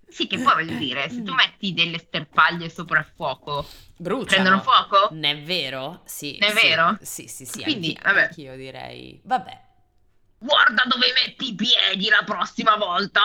sì, 0.09 0.27
che 0.27 0.39
poi 0.39 0.65
voglio 0.65 0.77
dire, 0.77 1.09
se 1.09 1.23
tu 1.23 1.33
metti 1.35 1.73
delle 1.73 1.99
sterpaglie 1.99 2.69
sopra 2.69 2.99
il 2.99 3.07
fuoco, 3.15 3.67
Bruciano. 3.97 4.25
prendono 4.25 4.61
fuoco? 4.61 5.09
Non 5.13 5.25
è 5.25 5.41
vero? 5.41 6.03
Sì. 6.05 6.37
Non 6.41 6.51
è 6.51 6.53
sì, 6.53 6.67
vero? 6.67 6.99
Sì, 7.01 7.27
sì, 7.29 7.45
sì. 7.45 7.63
Quindi, 7.63 7.89
anch'io, 7.89 8.03
vabbè. 8.03 8.23
anch'io 8.23 8.57
direi, 8.57 9.21
vabbè. 9.25 9.69
Guarda 10.39 10.85
dove 10.87 11.07
metti 11.13 11.51
i 11.51 11.55
piedi 11.55 12.09
la 12.09 12.23
prossima 12.25 12.77
volta! 12.77 13.21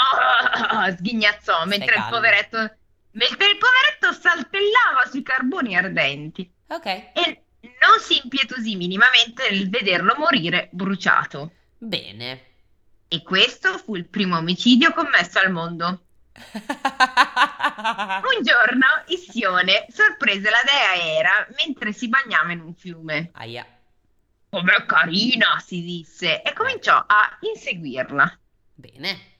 Sghignazzò, 0.97 1.65
mentre 1.65 1.95
il 1.95 2.05
poveretto 2.09 2.77
mentre 3.15 3.51
il 3.51 3.57
poveretto 3.57 4.11
saltellava 4.11 5.05
sui 5.09 5.23
carboni 5.23 5.75
ardenti. 5.75 6.49
Ok. 6.67 6.85
E 6.85 7.43
non 7.61 7.99
si 7.99 8.19
impietosì 8.21 8.75
minimamente 8.75 9.49
nel 9.49 9.69
vederlo 9.69 10.15
morire 10.17 10.69
bruciato. 10.71 11.51
Bene. 11.77 12.53
E 13.07 13.23
questo 13.23 13.77
fu 13.77 13.95
il 13.95 14.07
primo 14.07 14.37
omicidio 14.37 14.93
commesso 14.93 15.39
al 15.39 15.51
mondo. 15.51 16.01
un 16.35 18.43
giorno 18.43 18.85
Issione 19.07 19.85
sorprese 19.89 20.49
la 20.49 20.61
dea 20.65 21.01
Era 21.01 21.47
mentre 21.63 21.93
si 21.93 22.09
bagnava 22.09 22.51
in 22.51 22.59
un 22.59 22.73
fiume. 22.73 23.29
Aia. 23.33 23.65
Com'è 24.49 24.85
carina, 24.85 25.61
si 25.63 25.81
disse, 25.81 26.41
e 26.41 26.53
cominciò 26.53 26.95
a 26.95 27.37
inseguirla. 27.41 28.39
Bene 28.73 29.33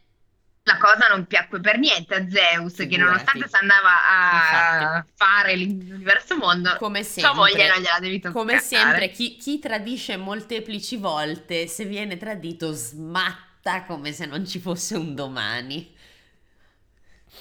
la 0.68 0.78
cosa 0.78 1.08
non 1.08 1.28
piacque 1.28 1.60
per 1.60 1.78
niente 1.78 2.16
a 2.16 2.28
Zeus, 2.28 2.74
Figurati. 2.74 2.88
che 2.88 2.98
nonostante 2.98 3.48
si 3.48 3.56
andava 3.56 3.90
a 4.10 4.96
Infatti. 4.96 5.12
fare 5.16 5.56
l'universo 5.58 6.38
mondo, 6.38 6.76
come 6.78 7.04
sempre, 7.04 7.22
sua 7.22 7.34
moglie 7.34 7.68
non 7.68 7.82
gliela 7.82 8.00
devi 8.00 8.20
toccare. 8.20 8.34
Come 8.34 8.60
sempre, 8.60 9.12
chi, 9.12 9.38
chi 9.38 9.60
tradisce 9.60 10.18
molteplici 10.18 10.98
volte, 10.98 11.68
se 11.68 11.86
viene 11.86 12.18
tradito, 12.18 12.72
smatta 12.72 13.44
come 13.86 14.12
se 14.14 14.26
non 14.26 14.46
ci 14.46 14.60
fosse 14.60 14.96
un 14.96 15.16
domani. 15.16 15.94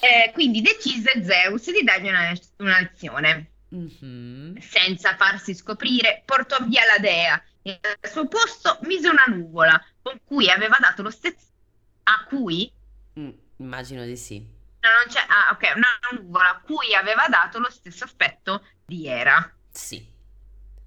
Eh, 0.01 0.31
quindi 0.33 0.61
decise 0.61 1.23
Zeus 1.25 1.71
di 1.71 1.83
dargli 1.83 2.09
una, 2.09 2.33
una 2.59 2.81
lezione. 2.81 3.51
Mm-hmm. 3.75 4.57
Senza 4.59 5.17
farsi 5.17 5.55
scoprire, 5.55 6.23
portò 6.25 6.59
via 6.65 6.83
la 6.85 6.99
dea 7.01 7.43
e 7.63 7.79
al 7.83 8.11
suo 8.11 8.29
posto 8.29 8.79
mise 8.83 9.09
una 9.09 9.25
nuvola 9.27 9.83
con 10.03 10.19
cui 10.25 10.51
aveva 10.51 10.77
dato 10.79 11.03
lo 11.03 11.11
stesso 11.11 11.47
a 12.05 12.25
cui 12.29 12.71
Mm, 13.19 13.31
immagino 13.59 14.05
di 14.05 14.17
sì. 14.17 14.39
No, 14.39 14.89
non 14.91 15.07
c'è. 15.09 15.21
Ah, 15.21 15.53
ok, 15.53 15.73
una 15.77 15.89
nuvola 16.21 16.51
a 16.51 16.61
cui 16.61 16.95
aveva 16.95 17.27
dato 17.29 17.59
lo 17.59 17.71
stesso 17.71 18.05
aspetto 18.05 18.63
di 18.85 19.07
Era. 19.07 19.53
Sì. 19.71 20.05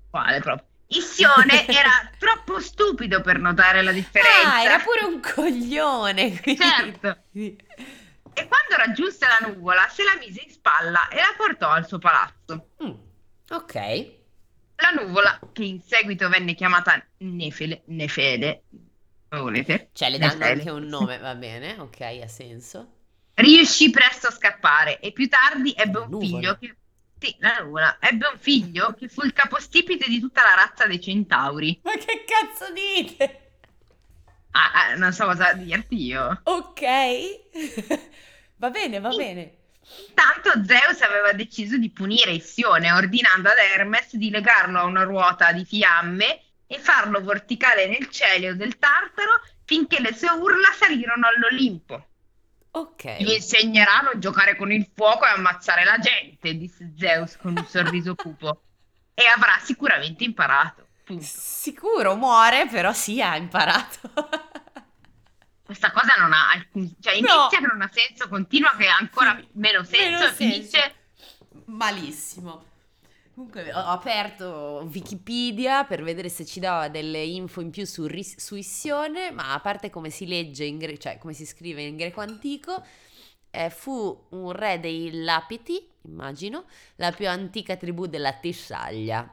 Quale 0.09 0.39
proprio? 0.41 0.67
Issione 0.87 1.67
era 1.67 2.09
troppo 2.17 2.59
stupido 2.59 3.21
per 3.21 3.39
notare 3.39 3.81
la 3.81 3.91
differenza. 3.91 4.53
Ah, 4.53 4.63
era 4.63 4.79
pure 4.79 5.03
un 5.05 5.19
coglione. 5.19 6.39
Quindi... 6.41 6.61
Certo. 6.61 7.17
E 7.31 8.47
quando 8.47 8.75
raggiunse 8.77 9.25
la 9.25 9.47
nuvola, 9.47 9.87
se 9.89 10.03
la 10.03 10.15
mise 10.19 10.43
in 10.45 10.51
spalla 10.51 11.07
e 11.09 11.15
la 11.15 11.33
portò 11.35 11.69
al 11.69 11.87
suo 11.87 11.97
palazzo. 11.97 12.69
Mm, 12.83 12.91
ok. 13.49 14.15
La 14.75 14.89
nuvola, 14.91 15.39
che 15.53 15.63
in 15.63 15.81
seguito 15.81 16.29
venne 16.29 16.53
chiamata 16.53 17.03
Nefele, 17.17 17.81
Nefede, 17.85 18.63
volete. 19.29 19.89
Cioè, 19.91 20.11
le 20.11 20.19
danno 20.19 20.45
anche 20.45 20.69
un 20.69 20.85
nome, 20.85 21.17
va 21.17 21.33
bene, 21.33 21.77
ok, 21.79 21.99
ha 22.21 22.27
senso. 22.27 22.91
Riuscì 23.33 23.89
presto 23.89 24.27
a 24.27 24.31
scappare 24.31 24.99
e 24.99 25.11
più 25.11 25.27
tardi 25.27 25.73
ebbe 25.75 25.99
un 25.99 26.19
figlio 26.19 26.57
che... 26.59 26.75
Sì, 27.19 27.35
la 27.39 27.57
nuvola. 27.61 27.97
Ebbe 27.99 28.27
un 28.31 28.37
figlio 28.37 28.93
che 28.93 29.07
fu 29.07 29.23
il 29.23 29.33
capostipite 29.33 30.07
di 30.07 30.19
tutta 30.19 30.43
la 30.43 30.53
razza 30.55 30.85
dei 30.85 31.01
centauri. 31.01 31.79
Ma 31.83 31.93
che 31.93 32.25
cazzo 32.25 32.71
dite? 32.71 33.41
Ah, 34.51 34.71
ah, 34.73 34.95
non 34.95 35.11
so 35.13 35.25
cosa 35.25 35.53
dirti 35.53 35.95
io. 36.05 36.41
Ok. 36.43 36.81
va 38.57 38.69
bene, 38.69 38.99
va 38.99 39.09
bene. 39.09 39.55
Tanto 40.13 40.63
Zeus 40.65 41.01
aveva 41.01 41.31
deciso 41.33 41.77
di 41.77 41.89
punire 41.89 42.31
Issione, 42.31 42.91
ordinando 42.91 43.49
ad 43.49 43.57
Hermes 43.57 44.15
di 44.15 44.29
legarlo 44.29 44.79
a 44.79 44.83
una 44.83 45.03
ruota 45.03 45.51
di 45.51 45.63
fiamme 45.63 46.41
e 46.67 46.79
farlo 46.79 47.21
vorticare 47.21 47.87
nel 47.87 48.09
cielo 48.09 48.53
del 48.55 48.77
Tartaro 48.77 49.41
finché 49.63 49.99
le 50.01 50.13
sue 50.13 50.29
urla 50.29 50.71
salirono 50.73 51.27
all'Olimpo. 51.27 52.05
Ok. 52.77 53.17
Gli 53.17 53.31
insegneranno 53.31 54.09
a 54.09 54.17
giocare 54.19 54.55
con 54.55 54.71
il 54.71 54.87
fuoco 54.93 55.25
e 55.25 55.29
ammazzare 55.29 55.83
la 55.83 55.97
gente, 55.97 56.55
disse 56.55 56.93
Zeus 56.97 57.37
con 57.37 57.55
un 57.57 57.65
sorriso 57.65 58.13
cupo. 58.15 58.61
E 59.13 59.23
avrà 59.25 59.57
sicuramente 59.63 60.23
imparato. 60.23 60.87
Punto. 61.03 61.23
Sicuro 61.25 62.15
muore, 62.15 62.67
però 62.67 62.93
sì, 62.93 63.21
ha 63.21 63.35
imparato. 63.35 64.11
Questa 65.63 65.91
cosa 65.91 66.13
non 66.19 66.31
ha 66.31 66.51
alcun 66.51 66.93
cioè 66.99 67.13
inizia 67.13 67.35
no. 67.35 67.47
che 67.47 67.59
non 67.59 67.81
ha 67.81 67.89
senso, 67.91 68.29
continua 68.29 68.75
che 68.77 68.87
ha 68.87 68.95
ancora 68.95 69.37
meno 69.53 69.83
senso 69.83 70.19
meno 70.19 70.25
e 70.25 70.33
finisce 70.33 70.95
malissimo. 71.65 72.63
Comunque 73.37 73.71
ho 73.71 73.77
aperto 73.77 74.81
Wikipedia 74.91 75.83
per 75.83 76.01
vedere 76.01 76.27
se 76.27 76.43
ci 76.43 76.59
dava 76.59 76.89
delle 76.89 77.21
info 77.21 77.61
in 77.61 77.69
più 77.69 77.85
su, 77.85 78.07
su 78.35 78.55
Issione, 78.55 79.29
ma 79.29 79.53
a 79.53 79.59
parte 79.59 79.91
come 79.91 80.09
si 80.09 80.25
legge, 80.25 80.63
in 80.63 80.79
gre- 80.79 80.97
cioè 80.97 81.19
come 81.19 81.33
si 81.33 81.45
scrive 81.45 81.83
in 81.83 81.97
greco 81.97 82.19
antico, 82.19 82.83
eh, 83.51 83.69
fu 83.69 84.25
un 84.29 84.51
re 84.53 84.79
dei 84.79 85.21
Lapiti, 85.21 85.87
immagino, 86.05 86.65
la 86.95 87.11
più 87.11 87.29
antica 87.29 87.75
tribù 87.75 88.07
della 88.07 88.33
Tessaglia. 88.33 89.31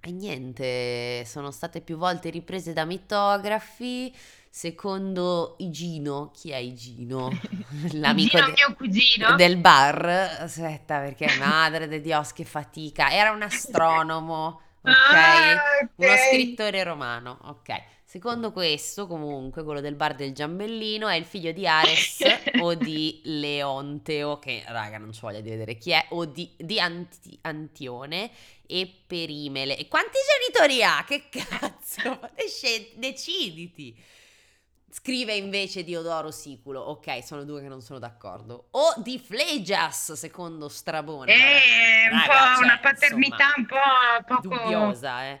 E 0.00 0.10
niente, 0.10 1.24
sono 1.24 1.52
state 1.52 1.80
più 1.80 1.96
volte 1.98 2.28
riprese 2.28 2.72
da 2.72 2.84
mitografi, 2.84 4.12
Secondo 4.54 5.54
Igino, 5.60 6.30
chi 6.30 6.50
è 6.50 6.56
Igino? 6.56 7.30
L'amico 7.92 8.36
Igino, 8.36 8.46
de- 8.48 8.52
mio 8.52 8.74
cugino. 8.76 9.34
del 9.34 9.56
bar. 9.56 10.04
Aspetta, 10.40 11.00
perché 11.00 11.26
madre 11.38 11.88
di 11.88 12.02
Dios, 12.02 12.34
che 12.34 12.44
fatica. 12.44 13.10
Era 13.10 13.30
un 13.30 13.40
astronomo, 13.40 14.60
ok? 14.84 14.92
Ah, 15.14 15.54
okay. 15.54 15.88
Uno 15.96 16.16
scrittore 16.28 16.82
romano, 16.82 17.38
ok. 17.44 17.82
Secondo 18.04 18.52
questo, 18.52 19.06
comunque, 19.06 19.64
quello 19.64 19.80
del 19.80 19.94
bar 19.94 20.14
del 20.14 20.34
Giambellino 20.34 21.08
è 21.08 21.14
il 21.14 21.24
figlio 21.24 21.52
di 21.52 21.66
Ares 21.66 22.18
o 22.60 22.74
di 22.74 23.22
Leonteo, 23.24 24.38
che 24.38 24.64
raga, 24.66 24.98
non 24.98 25.14
ci 25.14 25.20
voglia 25.22 25.40
di 25.40 25.48
vedere 25.48 25.78
chi 25.78 25.92
è, 25.92 26.08
o 26.10 26.26
di, 26.26 26.52
di 26.58 26.78
Anti- 26.78 27.38
Antione 27.40 28.30
e 28.66 28.86
Perimele. 29.06 29.78
E 29.78 29.88
quanti 29.88 30.18
genitori 30.52 30.84
ha? 30.84 31.02
Che 31.08 31.30
cazzo? 31.30 32.20
Deciditi. 32.96 34.20
Scrive 34.92 35.34
invece 35.34 35.84
Diodoro 35.84 36.30
Siculo. 36.30 36.80
Ok, 36.80 37.24
sono 37.24 37.44
due 37.44 37.62
che 37.62 37.68
non 37.68 37.80
sono 37.80 37.98
d'accordo. 37.98 38.66
O 38.72 38.92
di 38.98 39.18
Flegias, 39.18 40.12
secondo 40.12 40.68
Strabone. 40.68 41.32
È 41.32 42.08
un 42.12 42.18
Raga, 42.18 42.26
po' 42.26 42.56
cioè, 42.56 42.64
una 42.64 42.78
paternità 42.78 43.54
insomma, 43.56 44.16
un 44.18 44.24
po' 44.26 44.40
poco... 44.40 44.54
dubbiosa, 44.54 45.24
eh. 45.30 45.40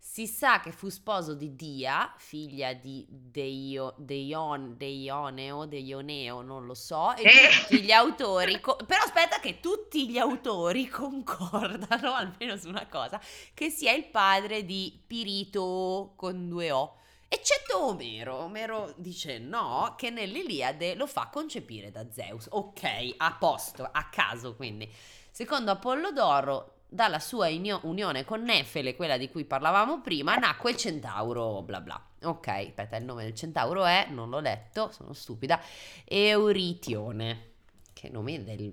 Si 0.00 0.26
sa 0.26 0.58
che 0.58 0.72
fu 0.72 0.88
sposo 0.88 1.34
di 1.34 1.54
Dia, 1.54 2.12
figlia 2.16 2.72
di 2.72 3.06
Deio, 3.08 3.94
Deion, 3.98 4.76
Deioneo, 4.76 5.66
Deioneo, 5.66 6.42
non 6.42 6.66
lo 6.66 6.74
so, 6.74 7.14
e 7.14 7.22
eh. 7.22 7.48
tutti 7.50 7.82
gli 7.82 7.92
autori, 7.92 8.58
co- 8.58 8.78
però 8.84 9.02
aspetta 9.04 9.38
che 9.38 9.60
tutti 9.60 10.08
gli 10.10 10.18
autori 10.18 10.88
concordano, 10.90 12.14
almeno 12.14 12.56
su 12.56 12.68
una 12.68 12.88
cosa, 12.88 13.20
che 13.54 13.70
sia 13.70 13.92
il 13.92 14.06
padre 14.06 14.64
di 14.64 15.00
Pirito 15.06 16.14
con 16.16 16.48
due 16.48 16.72
O. 16.72 16.97
Eccetto 17.28 17.84
Omero. 17.84 18.36
Omero 18.36 18.94
dice 18.96 19.38
no, 19.38 19.94
che 19.96 20.08
nell'Iliade 20.10 20.94
lo 20.94 21.06
fa 21.06 21.28
concepire 21.28 21.90
da 21.90 22.10
Zeus. 22.10 22.46
Ok, 22.50 23.14
a 23.18 23.36
posto, 23.38 23.88
a 23.90 24.08
caso 24.08 24.56
quindi. 24.56 24.90
Secondo 25.30 25.70
Apollodoro, 25.70 26.78
dalla 26.88 27.20
sua 27.20 27.48
inio- 27.48 27.80
unione 27.82 28.24
con 28.24 28.42
Nefele, 28.42 28.96
quella 28.96 29.18
di 29.18 29.30
cui 29.30 29.44
parlavamo 29.44 30.00
prima, 30.00 30.36
nacque 30.36 30.70
il 30.70 30.76
centauro 30.78 31.62
bla 31.62 31.80
bla. 31.80 32.02
Ok, 32.22 32.48
aspetta, 32.48 32.96
il 32.96 33.04
nome 33.04 33.24
del 33.24 33.34
centauro 33.34 33.84
è, 33.84 34.06
non 34.08 34.30
l'ho 34.30 34.40
letto, 34.40 34.90
sono 34.90 35.12
stupida, 35.12 35.60
Euritione. 36.04 37.52
Che 37.92 38.08
nome 38.08 38.42
del 38.42 38.72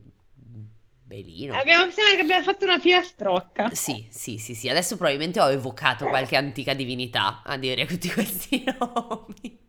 Belino. 1.06 1.56
Abbiamo, 1.56 1.92
sembra 1.92 2.16
che 2.16 2.22
abbiamo 2.22 2.44
fatto 2.44 2.66
una 2.66 2.80
filastrocca. 2.80 3.70
Sì, 3.74 4.08
sì, 4.10 4.40
sì, 4.40 4.56
sì. 4.56 4.70
Adesso 4.70 4.98
probabilmente 4.98 5.40
ho 5.40 5.52
evocato 5.52 6.08
qualche 6.08 6.36
antica 6.36 6.74
divinità 6.74 7.44
a 7.46 7.58
dire 7.58 7.86
tutti 7.88 8.10
questi 8.10 8.64
nomi. 8.64 9.60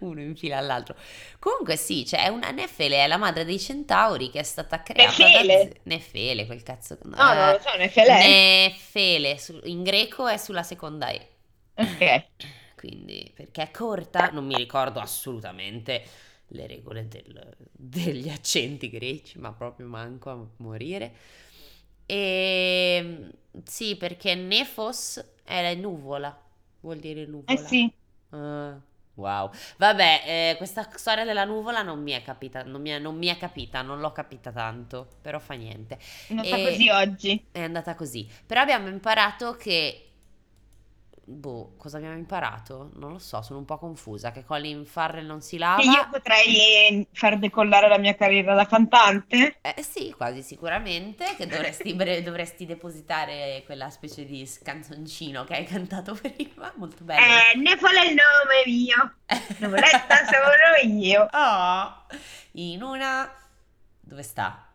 uno 0.00 0.20
in 0.22 0.34
fila 0.34 0.56
all'altro. 0.56 0.96
Comunque 1.38 1.76
sì, 1.76 2.04
c'è 2.04 2.20
cioè 2.20 2.28
una 2.28 2.50
Nefele, 2.52 3.04
è 3.04 3.06
la 3.06 3.18
madre 3.18 3.44
dei 3.44 3.60
centauri 3.60 4.30
che 4.30 4.40
è 4.40 4.42
stata 4.42 4.82
creata 4.82 5.22
Nefele. 5.22 5.68
da... 5.68 5.80
Nefele, 5.82 6.46
quel 6.46 6.62
cazzo... 6.62 6.96
No, 7.02 7.16
eh, 7.16 7.34
non 7.34 7.50
lo 7.52 7.60
so, 7.60 7.76
Nefele. 7.76 8.26
Nefele, 8.26 9.38
in 9.64 9.82
greco 9.82 10.26
è 10.26 10.38
sulla 10.38 10.62
seconda 10.62 11.10
E. 11.10 11.28
Ok. 11.74 12.24
Quindi, 12.76 13.30
perché 13.36 13.62
è 13.62 13.70
corta, 13.70 14.30
non 14.32 14.46
mi 14.46 14.56
ricordo 14.56 15.00
assolutamente 15.00 16.02
le 16.52 16.66
regole 16.66 17.08
del, 17.08 17.56
degli 17.70 18.28
accenti 18.28 18.88
greci, 18.88 19.38
ma 19.38 19.52
proprio 19.52 19.86
manco 19.86 20.30
a 20.30 20.46
morire. 20.58 21.12
E 22.06 23.30
sì, 23.64 23.96
perché 23.96 24.34
nefos 24.34 25.24
è 25.44 25.74
nuvola, 25.74 26.36
vuol 26.80 26.98
dire 26.98 27.26
nuvola. 27.26 27.58
Eh 27.58 27.66
sì. 27.66 27.92
Uh, 28.30 28.80
wow. 29.14 29.50
Vabbè, 29.76 30.22
eh, 30.26 30.54
questa 30.56 30.88
storia 30.94 31.24
della 31.24 31.44
nuvola 31.44 31.82
non 31.82 32.02
mi 32.02 32.12
è 32.12 32.22
capita, 32.22 32.62
non 32.62 32.80
mi 32.80 32.90
è, 32.90 32.98
non 32.98 33.16
mi 33.16 33.26
è 33.28 33.36
capita, 33.36 33.82
non 33.82 34.00
l'ho 34.00 34.12
capita 34.12 34.50
tanto, 34.50 35.08
però 35.20 35.38
fa 35.38 35.54
niente. 35.54 35.98
È 36.26 36.32
andata 36.32 36.56
e 36.56 36.64
così 36.64 36.88
oggi. 36.88 37.46
È 37.52 37.62
andata 37.62 37.94
così. 37.94 38.28
Però 38.46 38.60
abbiamo 38.60 38.88
imparato 38.88 39.56
che 39.56 40.11
Boh, 41.24 41.76
cosa 41.76 41.98
abbiamo 41.98 42.16
imparato? 42.16 42.90
Non 42.94 43.12
lo 43.12 43.18
so, 43.20 43.42
sono 43.42 43.60
un 43.60 43.64
po' 43.64 43.78
confusa. 43.78 44.32
Che 44.32 44.44
Colin 44.44 44.84
Farrell 44.84 45.24
non 45.24 45.40
si 45.40 45.56
lava. 45.56 45.80
Che 45.80 45.86
io 45.86 46.08
potrei 46.10 47.06
far 47.12 47.38
decollare 47.38 47.88
la 47.88 47.98
mia 47.98 48.16
carriera 48.16 48.54
da 48.54 48.66
cantante? 48.66 49.58
Eh 49.60 49.82
sì, 49.82 50.12
quasi 50.16 50.42
sicuramente. 50.42 51.36
Che 51.36 51.46
dovresti, 51.46 51.94
dovresti 51.94 52.66
depositare 52.66 53.62
quella 53.64 53.88
specie 53.90 54.24
di 54.24 54.50
canzoncino 54.62 55.44
che 55.44 55.54
hai 55.54 55.64
cantato 55.64 56.14
prima. 56.20 56.72
Molto 56.76 57.04
bello. 57.04 57.24
Eh, 57.24 57.56
ne 57.56 57.76
fa 57.76 57.90
il 57.90 58.14
nome 58.14 58.62
mio. 58.66 59.14
Nuvoletta 59.58 60.16
sono 60.24 60.92
io. 60.92 61.28
Oh, 61.44 62.06
in 62.52 62.82
una. 62.82 63.32
Dove 64.00 64.22
sta? 64.22 64.66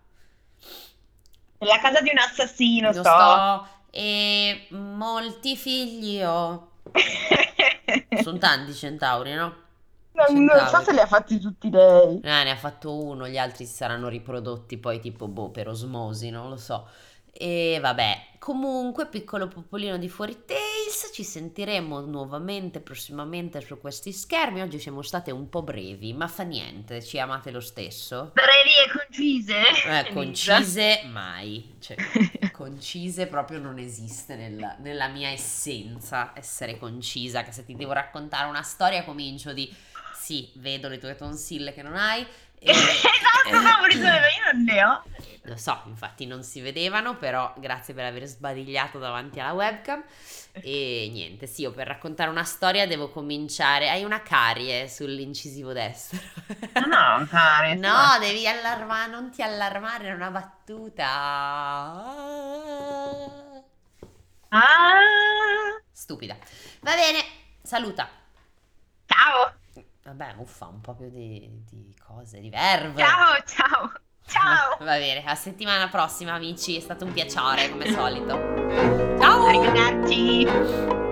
Nella 1.60 1.80
casa 1.80 2.02
di 2.02 2.10
un 2.10 2.18
assassino, 2.18 2.92
sto. 2.92 3.04
sto 3.04 3.77
e 3.98 4.68
molti 4.70 5.56
figli 5.56 6.22
ho. 6.22 6.74
Sono 8.22 8.38
tanti 8.38 8.72
centauri, 8.76 9.34
no? 9.34 9.56
Non, 10.12 10.44
non, 10.44 10.68
so 10.68 10.82
se 10.82 10.94
li 10.94 11.00
ha 11.00 11.08
fatti 11.08 11.40
tutti 11.40 11.72
lei. 11.72 12.20
Eh, 12.20 12.44
ne 12.44 12.52
ha 12.52 12.56
fatto 12.56 12.96
uno, 12.96 13.28
gli 13.28 13.40
altri 13.40 13.66
si 13.66 13.74
saranno 13.74 14.08
riprodotti 14.08 14.78
poi 14.78 15.00
tipo 15.00 15.28
boh, 15.28 15.50
per 15.50 15.68
osmosi, 15.68 16.30
non 16.30 16.48
lo 16.50 16.58
so. 16.58 16.88
E 17.40 17.78
vabbè, 17.80 18.30
comunque, 18.40 19.06
piccolo 19.06 19.48
popolino 19.48 20.00
di 20.00 20.10
Fuori 20.10 20.44
Tales, 20.44 21.12
ci 21.14 21.24
sentiremo 21.24 22.00
nuovamente 22.00 22.80
prossimamente 22.80 23.62
su 23.62 23.80
questi 23.80 24.12
schermi. 24.12 24.64
Oggi 24.64 24.80
siamo 24.80 25.04
state 25.04 25.30
un 25.30 25.48
po' 25.48 25.62
brevi, 25.62 26.14
ma 26.14 26.28
fa 26.28 26.42
niente, 26.42 27.04
ci 27.04 27.20
amate 27.20 27.52
lo 27.52 27.60
stesso. 27.60 28.32
Brevi 28.34 28.72
e 28.72 28.92
concise? 28.92 29.62
Eh, 29.86 30.14
concise 30.14 31.04
mai. 31.12 31.76
Cioè, 31.80 31.96
concise 32.52 33.28
proprio 33.28 33.60
non 33.60 33.78
esiste 33.78 34.36
nella, 34.36 34.76
nella 34.80 35.08
mia 35.08 35.30
essenza 35.30 36.32
essere 36.34 36.80
concisa, 36.80 37.44
che 37.44 37.52
se 37.52 37.64
ti 37.66 37.76
devo 37.76 37.92
raccontare 37.92 38.50
una 38.50 38.64
storia 38.64 39.04
comincio 39.04 39.54
di 39.54 39.72
sì, 40.28 40.50
vedo 40.56 40.90
le 40.90 40.98
tue 40.98 41.16
tonsille 41.16 41.74
che 41.74 41.84
non 41.84 41.96
hai 41.96 42.26
esatto, 42.60 43.52
no, 43.52 43.60
io 43.92 44.52
non 44.52 44.64
ne 44.64 44.84
ho. 44.84 45.04
Lo 45.44 45.56
so, 45.56 45.82
infatti 45.86 46.26
non 46.26 46.44
si 46.44 46.60
vedevano, 46.60 47.16
però 47.16 47.54
grazie 47.58 47.94
per 47.94 48.04
aver 48.04 48.26
sbadigliato 48.26 49.00
davanti 49.00 49.40
alla 49.40 49.54
webcam. 49.54 50.04
E 50.52 51.10
niente, 51.12 51.48
sì, 51.48 51.62
io 51.62 51.72
per 51.72 51.88
raccontare 51.88 52.30
una 52.30 52.44
storia 52.44 52.86
devo 52.86 53.10
cominciare. 53.10 53.90
Hai 53.90 54.04
una 54.04 54.22
carie 54.22 54.90
sull'incisivo 54.90 55.72
destro. 55.72 56.20
No, 56.86 57.20
no, 57.20 57.26
carie. 57.28 57.76
no, 57.76 58.18
devi 58.20 58.46
allarmare, 58.46 59.10
non 59.10 59.32
ti 59.32 59.42
allarmare, 59.42 60.10
è 60.10 60.14
una 60.14 60.32
battuta. 60.32 61.06
Ah. 64.50 65.00
Stupida. 65.92 66.36
Va 66.82 66.96
bene, 66.96 67.24
saluta. 67.62 68.10
Ciao. 69.06 69.57
Vabbè, 70.08 70.36
uffa, 70.38 70.68
un 70.68 70.80
po' 70.80 70.96
più 70.96 71.10
di, 71.10 71.50
di 71.70 71.94
cose, 72.00 72.40
di 72.40 72.50
verve. 72.50 73.02
Ciao, 73.02 73.44
ciao, 73.46 73.92
ciao. 74.26 74.78
Va 74.80 74.98
bene, 74.98 75.22
a 75.26 75.36
settimana 75.36 75.90
prossima, 75.90 76.32
amici. 76.32 76.78
È 76.78 76.80
stato 76.80 77.04
un 77.04 77.12
piacere, 77.12 77.70
come 77.70 77.92
solito. 77.92 79.18
Ciao. 79.20 79.48
Arrivederci. 79.48 81.07